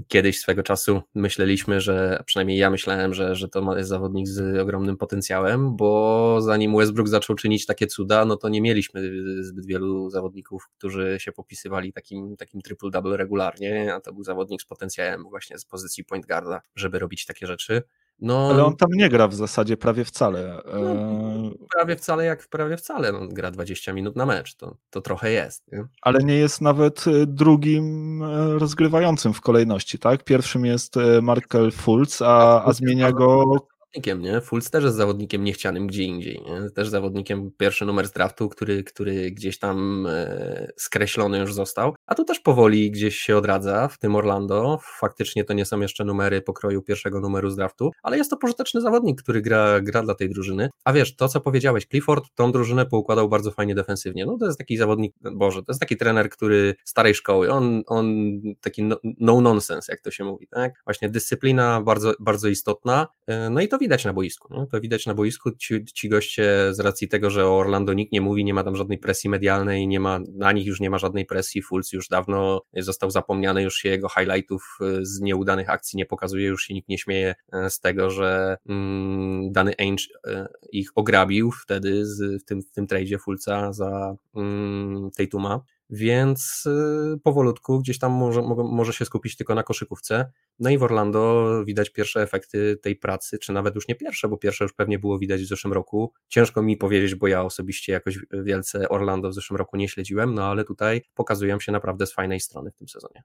[0.08, 4.98] Kiedyś swego czasu myśleliśmy, że, przynajmniej ja myślałem, że, że to jest zawodnik z ogromnym
[4.98, 9.02] potencjałem, bo zanim Westbrook zaczął czynić takie cuda, no to nie mieliśmy
[9.44, 14.66] zbyt wielu zawodników, którzy się popisywali takim, takim triple-double regularnie, a to był zawodnik z
[14.66, 17.84] potencjałem właśnie z pozycji point guarda, żeby robić takie rzeczy.
[18.20, 20.62] No, Ale on tam nie gra w zasadzie prawie wcale.
[20.74, 23.12] No, e, prawie wcale jak prawie wcale.
[23.12, 25.72] No, gra 20 minut na mecz, to, to trochę jest.
[25.72, 25.86] Nie?
[26.02, 30.24] Ale nie jest nawet e, drugim e, rozgrywającym w kolejności, tak?
[30.24, 33.44] Pierwszym jest Markel Fultz, a, a zmienia go
[33.96, 34.42] zawodnikiem, nie?
[34.42, 36.70] Fultz też jest zawodnikiem niechcianym gdzie indziej, nie?
[36.70, 41.96] Też zawodnikiem pierwszy numer z draftu, który, który gdzieś tam e, skreślony już został.
[42.08, 44.80] a tu też powoli gdzieś się odradza w tym Orlando.
[45.00, 48.82] Faktycznie to nie są jeszcze numery pokroju pierwszego numeru z draftu, ale jest to pożyteczny
[48.82, 50.70] zawodnik, który gra, gra dla tej drużyny.
[50.86, 54.26] A wiesz, to co powiedziałeś, Clifford tą drużynę poukładał bardzo fajnie defensywnie.
[54.26, 58.06] No to jest taki zawodnik, Boże, to jest taki trener, który starej szkoły, on, on
[58.62, 60.74] taki no, no nonsense, jak to się mówi, tak?
[60.86, 64.68] Właśnie dyscyplina bardzo, bardzo istotna, e, no i to na boisku.
[64.72, 65.52] To widać na boisku.
[65.52, 68.76] Ci, ci goście z racji tego, że o Orlando nikt nie mówi, nie ma tam
[68.76, 72.62] żadnej presji medialnej, nie ma, na nich już nie ma żadnej presji, Fulc już dawno
[72.78, 76.90] został zapomniany, już się jego highlightów e, z nieudanych akcji nie pokazuje, już się nikt
[76.90, 80.04] nie śmieje e, z tego, że mm, dany Ainge
[80.72, 82.88] ich ograbił wtedy z, w tym, w tym
[83.20, 86.64] Fulca za mm, Tatuma więc
[87.16, 90.32] y, powolutku gdzieś tam może, może się skupić tylko na koszykówce.
[90.60, 94.38] No i w Orlando widać pierwsze efekty tej pracy, czy nawet już nie pierwsze, bo
[94.38, 96.14] pierwsze już pewnie było widać w zeszłym roku.
[96.28, 100.46] Ciężko mi powiedzieć, bo ja osobiście jakoś wielce Orlando w zeszłym roku nie śledziłem, no
[100.46, 103.24] ale tutaj pokazują się naprawdę z fajnej strony w tym sezonie.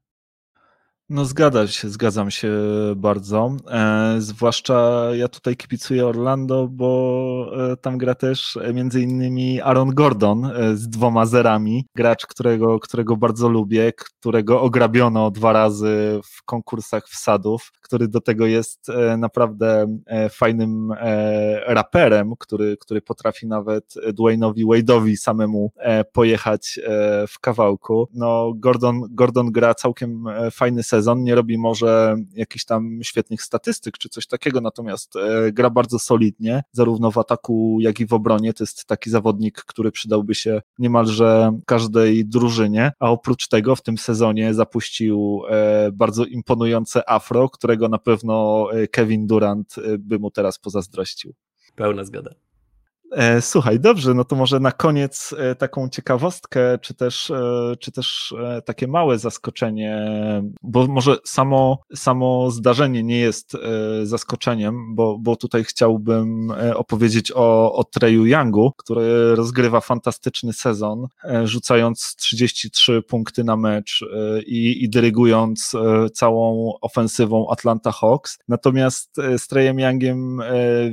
[1.11, 2.53] No zgadzam się, zgadzam się
[2.97, 3.57] bardzo.
[3.71, 9.91] E, zwłaszcza ja tutaj kipicuję Orlando, bo e, tam gra też e, między innymi Aaron
[9.95, 11.87] Gordon e, z dwoma zerami.
[11.95, 18.47] Gracz, którego, którego bardzo lubię, którego ograbiono dwa razy w konkursach wsadów, który do tego
[18.47, 20.93] jest e, naprawdę e, fajnym
[21.67, 25.73] raperem, który, który potrafi nawet Dwayne'owi Wade'owi samemu
[26.13, 26.81] pojechać
[27.29, 28.09] w kawałku.
[28.15, 33.99] No Gordon, Gordon gra całkiem fajny sezon sezon, nie robi może jakichś tam świetnych statystyk
[33.99, 38.55] czy coś takiego, natomiast e, gra bardzo solidnie, zarówno w ataku, jak i w obronie.
[38.55, 43.99] To jest taki zawodnik, który przydałby się niemalże każdej drużynie, a oprócz tego w tym
[43.99, 50.59] sezonie zapuścił e, bardzo imponujące afro, którego na pewno e, Kevin Durant by mu teraz
[50.59, 51.35] pozazdrościł.
[51.75, 52.50] Pełna zgoda.
[53.11, 57.93] E, słuchaj, dobrze, no to może na koniec e, taką ciekawostkę, czy też, e, czy
[57.93, 58.35] też
[58.65, 60.07] takie małe zaskoczenie,
[60.63, 63.57] bo może samo, samo zdarzenie nie jest
[64.03, 71.07] zaskoczeniem, bo, bo tutaj chciałbym opowiedzieć o, o Treju Youngu, który rozgrywa fantastyczny sezon,
[71.45, 74.05] rzucając 33 punkty na mecz
[74.47, 75.73] i, i dyrygując
[76.15, 78.39] całą ofensywą Atlanta Hawks.
[78.49, 80.43] Natomiast z Trejem Youngiem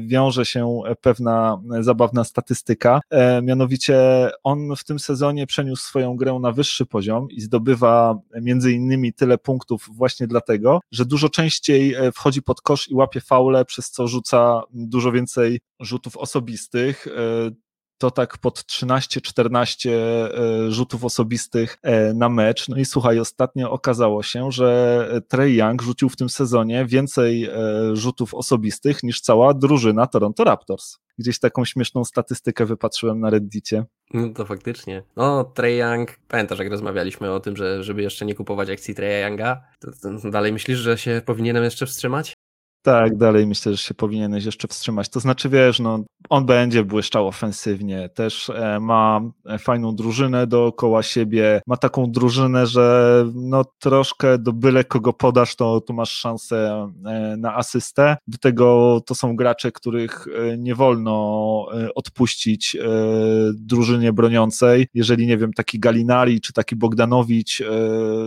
[0.08, 3.02] wiąże się pewna zabawa zabawna statystyka.
[3.10, 8.72] E, mianowicie on w tym sezonie przeniósł swoją grę na wyższy poziom i zdobywa między
[8.72, 13.66] innymi tyle punktów właśnie dlatego, że dużo częściej e, wchodzi pod kosz i łapie faule,
[13.66, 17.08] przez co rzuca dużo więcej rzutów osobistych.
[17.08, 17.52] E,
[18.00, 21.78] to tak pod 13-14 e, rzutów osobistych
[22.16, 22.70] na mecz.
[22.70, 27.50] No i słuchaj, ostatnio okazało się, że Trey Young rzucił w tym sezonie więcej
[27.94, 30.98] rzutów osobistych niż cała drużyna Toronto Raptors.
[31.18, 33.86] Gdzieś taką śmieszną statystykę wypatrzyłem na Reddicie.
[34.14, 35.04] No to faktycznie.
[35.16, 39.24] No, Trey Young, pamiętasz jak rozmawialiśmy o tym, że żeby jeszcze nie kupować akcji Trey
[39.24, 39.62] Younga?
[39.80, 39.92] To,
[40.22, 42.34] to dalej myślisz, że się powinienem jeszcze wstrzymać?
[42.82, 45.10] Tak, dalej myślę, że się powinieneś jeszcze wstrzymać.
[45.10, 46.00] To znaczy, wiesz, no,
[46.30, 49.22] on będzie błyszczał ofensywnie, też e, ma
[49.60, 55.82] fajną drużynę dookoła siebie, ma taką drużynę, że no troszkę do byle kogo podasz, to
[55.82, 58.18] tu masz szansę e, na asystę.
[58.28, 61.18] Do tego to są gracze, których e, nie wolno
[61.96, 62.78] odpuścić
[63.54, 64.88] drużynie broniącej.
[64.94, 67.64] Jeżeli, nie wiem, taki Galinari, czy taki Bogdanowicz,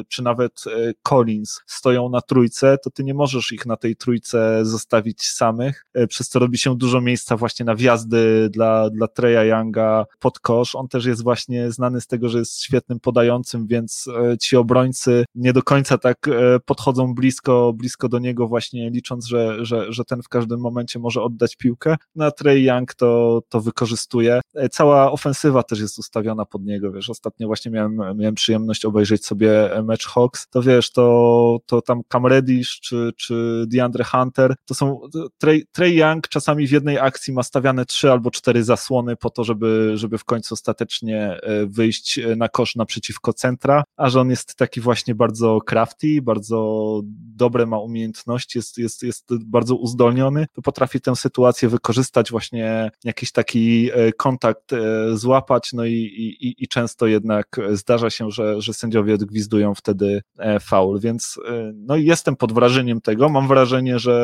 [0.08, 0.64] czy nawet
[1.02, 6.06] Collins stoją na trójce, to ty nie możesz ich na tej trójce zostawić samych, e,
[6.06, 10.74] przez co robi się dużo miejsca właśnie na wjazdy dla, dla Treya Younga pod kosz.
[10.74, 15.24] On też jest właśnie znany z tego, że jest świetnym podającym, więc e, ci obrońcy
[15.34, 20.04] nie do końca tak e, podchodzą blisko, blisko do niego właśnie licząc, że, że, że
[20.04, 21.96] ten w każdym momencie może oddać piłkę.
[22.14, 24.40] No a Trey Young to, to wykorzystuje.
[24.70, 29.70] Cała ofensywa też jest ustawiona pod niego, wiesz, ostatnio właśnie miałem, miałem przyjemność obejrzeć sobie
[29.84, 34.74] mecz Hawks, to wiesz, to, to tam Cam Reddish czy, czy DeAndre Hunter Hunter, to
[34.74, 35.00] są
[35.38, 39.44] Trey, Trey Young czasami w jednej akcji ma stawiane trzy albo cztery zasłony po to,
[39.44, 44.30] żeby, żeby w końcu ostatecznie e, wyjść e, na kosz naprzeciwko centra, a że on
[44.30, 47.00] jest taki właśnie bardzo crafty, bardzo
[47.36, 53.32] dobre ma umiejętności, jest, jest, jest bardzo uzdolniony, to potrafi tę sytuację wykorzystać, właśnie jakiś
[53.32, 54.70] taki e, kontakt
[55.12, 60.22] złapać, no i, i, i często jednak zdarza się, że, że sędziowie odgwizdują wtedy
[60.60, 61.38] faul, więc
[61.74, 64.19] no jestem pod wrażeniem tego, mam wrażenie, że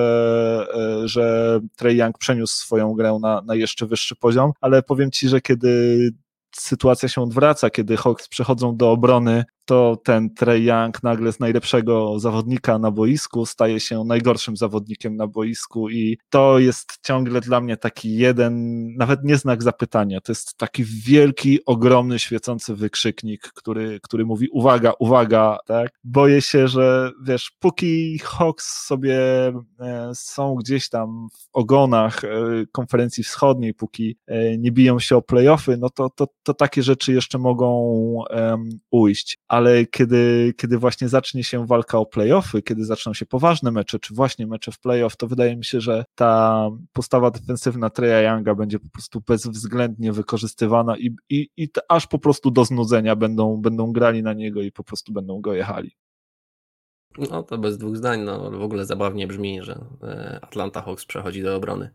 [1.05, 5.41] że Trey Young przeniósł swoją grę na, na jeszcze wyższy poziom, ale powiem Ci, że
[5.41, 6.11] kiedy
[6.55, 12.19] sytuacja się odwraca, kiedy Hawks przechodzą do obrony to ten Trey Young nagle z najlepszego
[12.19, 17.77] zawodnika na boisku staje się najgorszym zawodnikiem na boisku i to jest ciągle dla mnie
[17.77, 24.25] taki jeden, nawet nie znak zapytania, to jest taki wielki, ogromny, świecący wykrzyknik, który, który
[24.25, 25.91] mówi uwaga, uwaga, tak?
[26.05, 29.19] Boję się, że wiesz, póki Hawks sobie
[29.81, 32.29] e, są gdzieś tam w ogonach e,
[32.73, 37.13] konferencji wschodniej, póki e, nie biją się o playoffy, no to, to, to takie rzeczy
[37.13, 37.67] jeszcze mogą
[38.91, 43.99] ujść, ale kiedy, kiedy właśnie zacznie się walka o playoffy, kiedy zaczną się poważne mecze,
[43.99, 48.55] czy właśnie mecze w playoff, to wydaje mi się, że ta postawa defensywna Treya Younga
[48.55, 53.93] będzie po prostu bezwzględnie wykorzystywana i, i, i aż po prostu do znudzenia będą, będą
[53.93, 55.91] grali na niego i po prostu będą go jechali.
[57.31, 61.43] No to bez dwóch zdań, no w ogóle zabawnie brzmi, że e, Atlanta Hawks przechodzi
[61.43, 61.91] do obrony.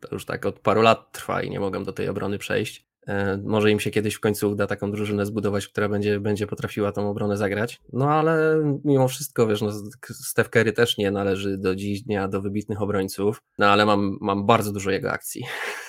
[0.00, 2.87] To już tak od paru lat trwa i nie mogą do tej obrony przejść.
[3.08, 6.92] E, może im się kiedyś w końcu uda taką drużynę zbudować, która będzie, będzie potrafiła
[6.92, 7.80] tą obronę zagrać.
[7.92, 9.70] No ale mimo wszystko, wiesz, no,
[10.04, 14.46] Steph Curry też nie należy do dziś dnia do wybitnych obrońców, no ale mam, mam
[14.46, 15.44] bardzo dużo jego akcji,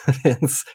[0.25, 0.65] więc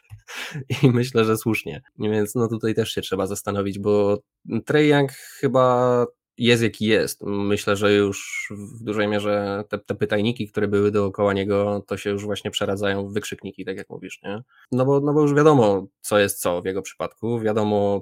[0.83, 1.81] i myślę, że słusznie.
[1.99, 4.19] Więc no tutaj też się trzeba zastanowić, bo
[4.65, 6.05] Trey Young chyba
[6.37, 7.21] jest jaki jest.
[7.23, 12.09] Myślę, że już w dużej mierze te, te, pytajniki, które były dookoła niego, to się
[12.09, 14.43] już właśnie przeradzają w wykrzykniki, tak jak mówisz, nie?
[14.71, 18.01] No bo, no bo już wiadomo, co jest co w jego przypadku, wiadomo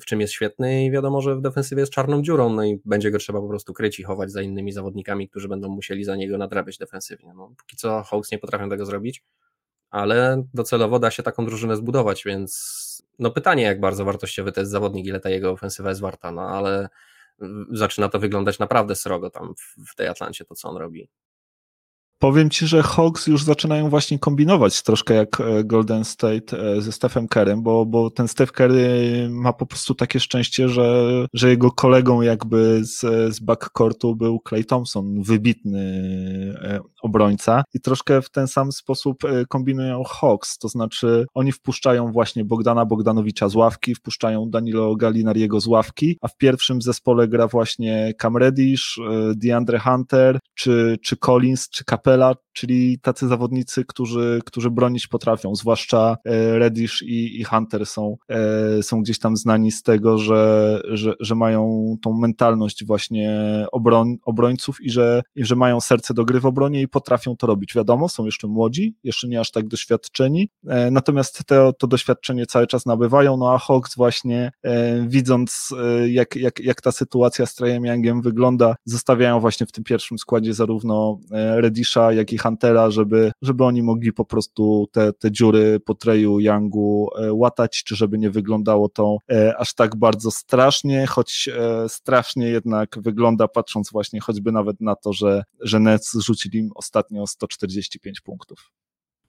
[0.00, 3.10] w czym jest świetny i wiadomo, że w defensywie jest czarną dziurą, no i będzie
[3.10, 6.38] go trzeba po prostu kryć i chować za innymi zawodnikami, którzy będą musieli za niego
[6.38, 7.32] nadrabiać defensywnie.
[7.34, 9.24] No, póki co Hawks nie potrafią tego zrobić,
[9.90, 12.86] ale docelowo da się taką drużynę zbudować, więc
[13.18, 16.42] no pytanie, jak bardzo wartościowy to jest zawodnik, ile ta jego ofensywa jest warta, no
[16.42, 16.88] ale
[17.70, 19.54] zaczyna to wyglądać naprawdę srogo tam
[19.88, 21.08] w tej Atlancie, to co on robi.
[22.18, 26.92] Powiem ci, że Hawks już zaczynają właśnie kombinować troszkę jak e, Golden State e, ze
[26.92, 31.70] Stephem Kerem, bo, bo ten Steph Curry ma po prostu takie szczęście, że, że jego
[31.70, 33.00] kolegą jakby z,
[33.34, 35.80] z backcourtu był Clay Thompson, wybitny
[36.62, 37.64] e, obrońca.
[37.74, 43.48] I troszkę w ten sam sposób kombinują Hawks, to znaczy oni wpuszczają właśnie Bogdana Bogdanowicza
[43.48, 49.00] z ławki, wpuszczają Danilo Gallinariego z ławki, a w pierwszym zespole gra właśnie Cam Reddish,
[49.34, 52.05] DeAndre Hunter, czy, czy Collins, czy Capella
[52.56, 58.82] czyli tacy zawodnicy, którzy, którzy bronić potrafią, zwłaszcza e, Reddish i, i Hunter są, e,
[58.82, 63.40] są gdzieś tam znani z tego, że, że, że mają tą mentalność właśnie
[63.72, 67.46] obroń, obrońców i że, i że mają serce do gry w obronie i potrafią to
[67.46, 67.74] robić.
[67.74, 72.66] Wiadomo, są jeszcze młodzi, jeszcze nie aż tak doświadczeni, e, natomiast te, to doświadczenie cały
[72.66, 74.52] czas nabywają, no a Hawks właśnie
[75.06, 75.74] widząc
[76.06, 80.54] jak, jak, jak ta sytuacja z Trajem Youngiem wygląda, zostawiają właśnie w tym pierwszym składzie
[80.54, 85.94] zarówno Reddisha, jak i Huntera, żeby, żeby oni mogli po prostu te, te dziury po
[85.94, 91.48] Treju Youngu e, łatać, czy żeby nie wyglądało to e, aż tak bardzo strasznie, choć
[91.48, 96.70] e, strasznie jednak wygląda, patrząc właśnie choćby nawet na to, że, że Nets rzucili im
[96.74, 98.70] ostatnio 145 punktów.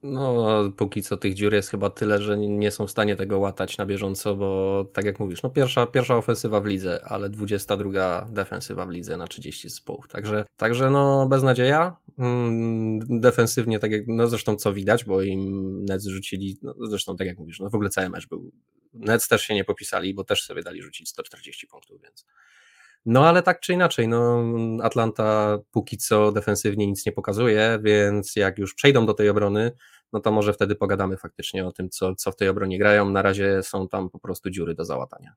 [0.04, 3.78] No, póki co tych dziur jest chyba tyle, że nie są w stanie tego łatać
[3.78, 8.86] na bieżąco, bo tak jak mówisz, no pierwsza, pierwsza ofensywa w lidze, ale 22 defensywa
[8.86, 10.08] w lidze na 30 zespołów.
[10.08, 11.98] Także, także no beznadzieja.
[12.18, 17.28] Mm, defensywnie, tak jak, no zresztą co widać, bo im Nets rzucili, no zresztą tak
[17.28, 18.52] jak mówisz, no w ogóle cały mecz był.
[18.94, 22.26] Nets też się nie popisali, bo też sobie dali rzucić 140 punktów, więc
[23.08, 24.44] no ale tak czy inaczej, no
[24.84, 29.72] Atlanta póki co defensywnie nic nie pokazuje, więc jak już przejdą do tej obrony,
[30.14, 33.10] no to może wtedy pogadamy faktycznie o tym, co, co w tej obronie grają.
[33.10, 35.36] Na razie są tam po prostu dziury do załatania.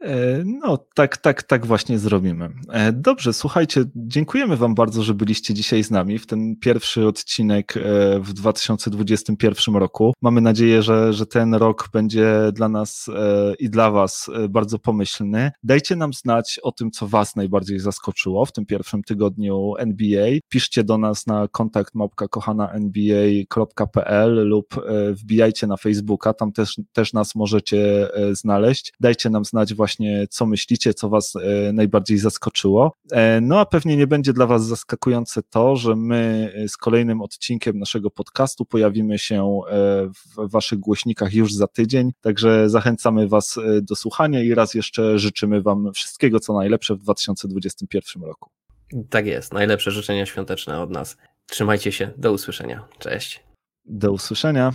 [0.00, 2.50] E, no, tak, tak, tak właśnie zrobimy.
[2.70, 7.76] E, dobrze, słuchajcie, dziękujemy Wam bardzo, że byliście dzisiaj z nami w ten pierwszy odcinek
[7.76, 7.80] e,
[8.20, 10.12] w 2021 roku.
[10.22, 13.10] Mamy nadzieję, że, że ten rok będzie dla nas
[13.58, 15.50] i dla Was bardzo pomyślny.
[15.62, 20.28] Dajcie nam znać o tym, co Was najbardziej zaskoczyło w tym pierwszym tygodniu NBA.
[20.48, 21.94] Piszcie do nas na kontakt
[22.74, 24.74] nba.pl lub
[25.10, 28.92] wbijajcie na Facebooka, tam też, też nas możecie znaleźć.
[29.00, 32.96] Dajcie nam znać właśnie właśnie, co myślicie, co Was e, najbardziej zaskoczyło.
[33.12, 37.22] E, no a pewnie nie będzie dla Was zaskakujące to, że my e, z kolejnym
[37.22, 39.60] odcinkiem naszego podcastu pojawimy się
[40.36, 45.62] w Waszych głośnikach już za tydzień, także zachęcamy Was do słuchania i raz jeszcze życzymy
[45.62, 48.50] Wam wszystkiego, co najlepsze w 2021 roku.
[49.10, 51.16] Tak jest, najlepsze życzenia świąteczne od nas.
[51.46, 52.88] Trzymajcie się, do usłyszenia.
[52.98, 53.44] Cześć.
[53.84, 54.72] Do usłyszenia.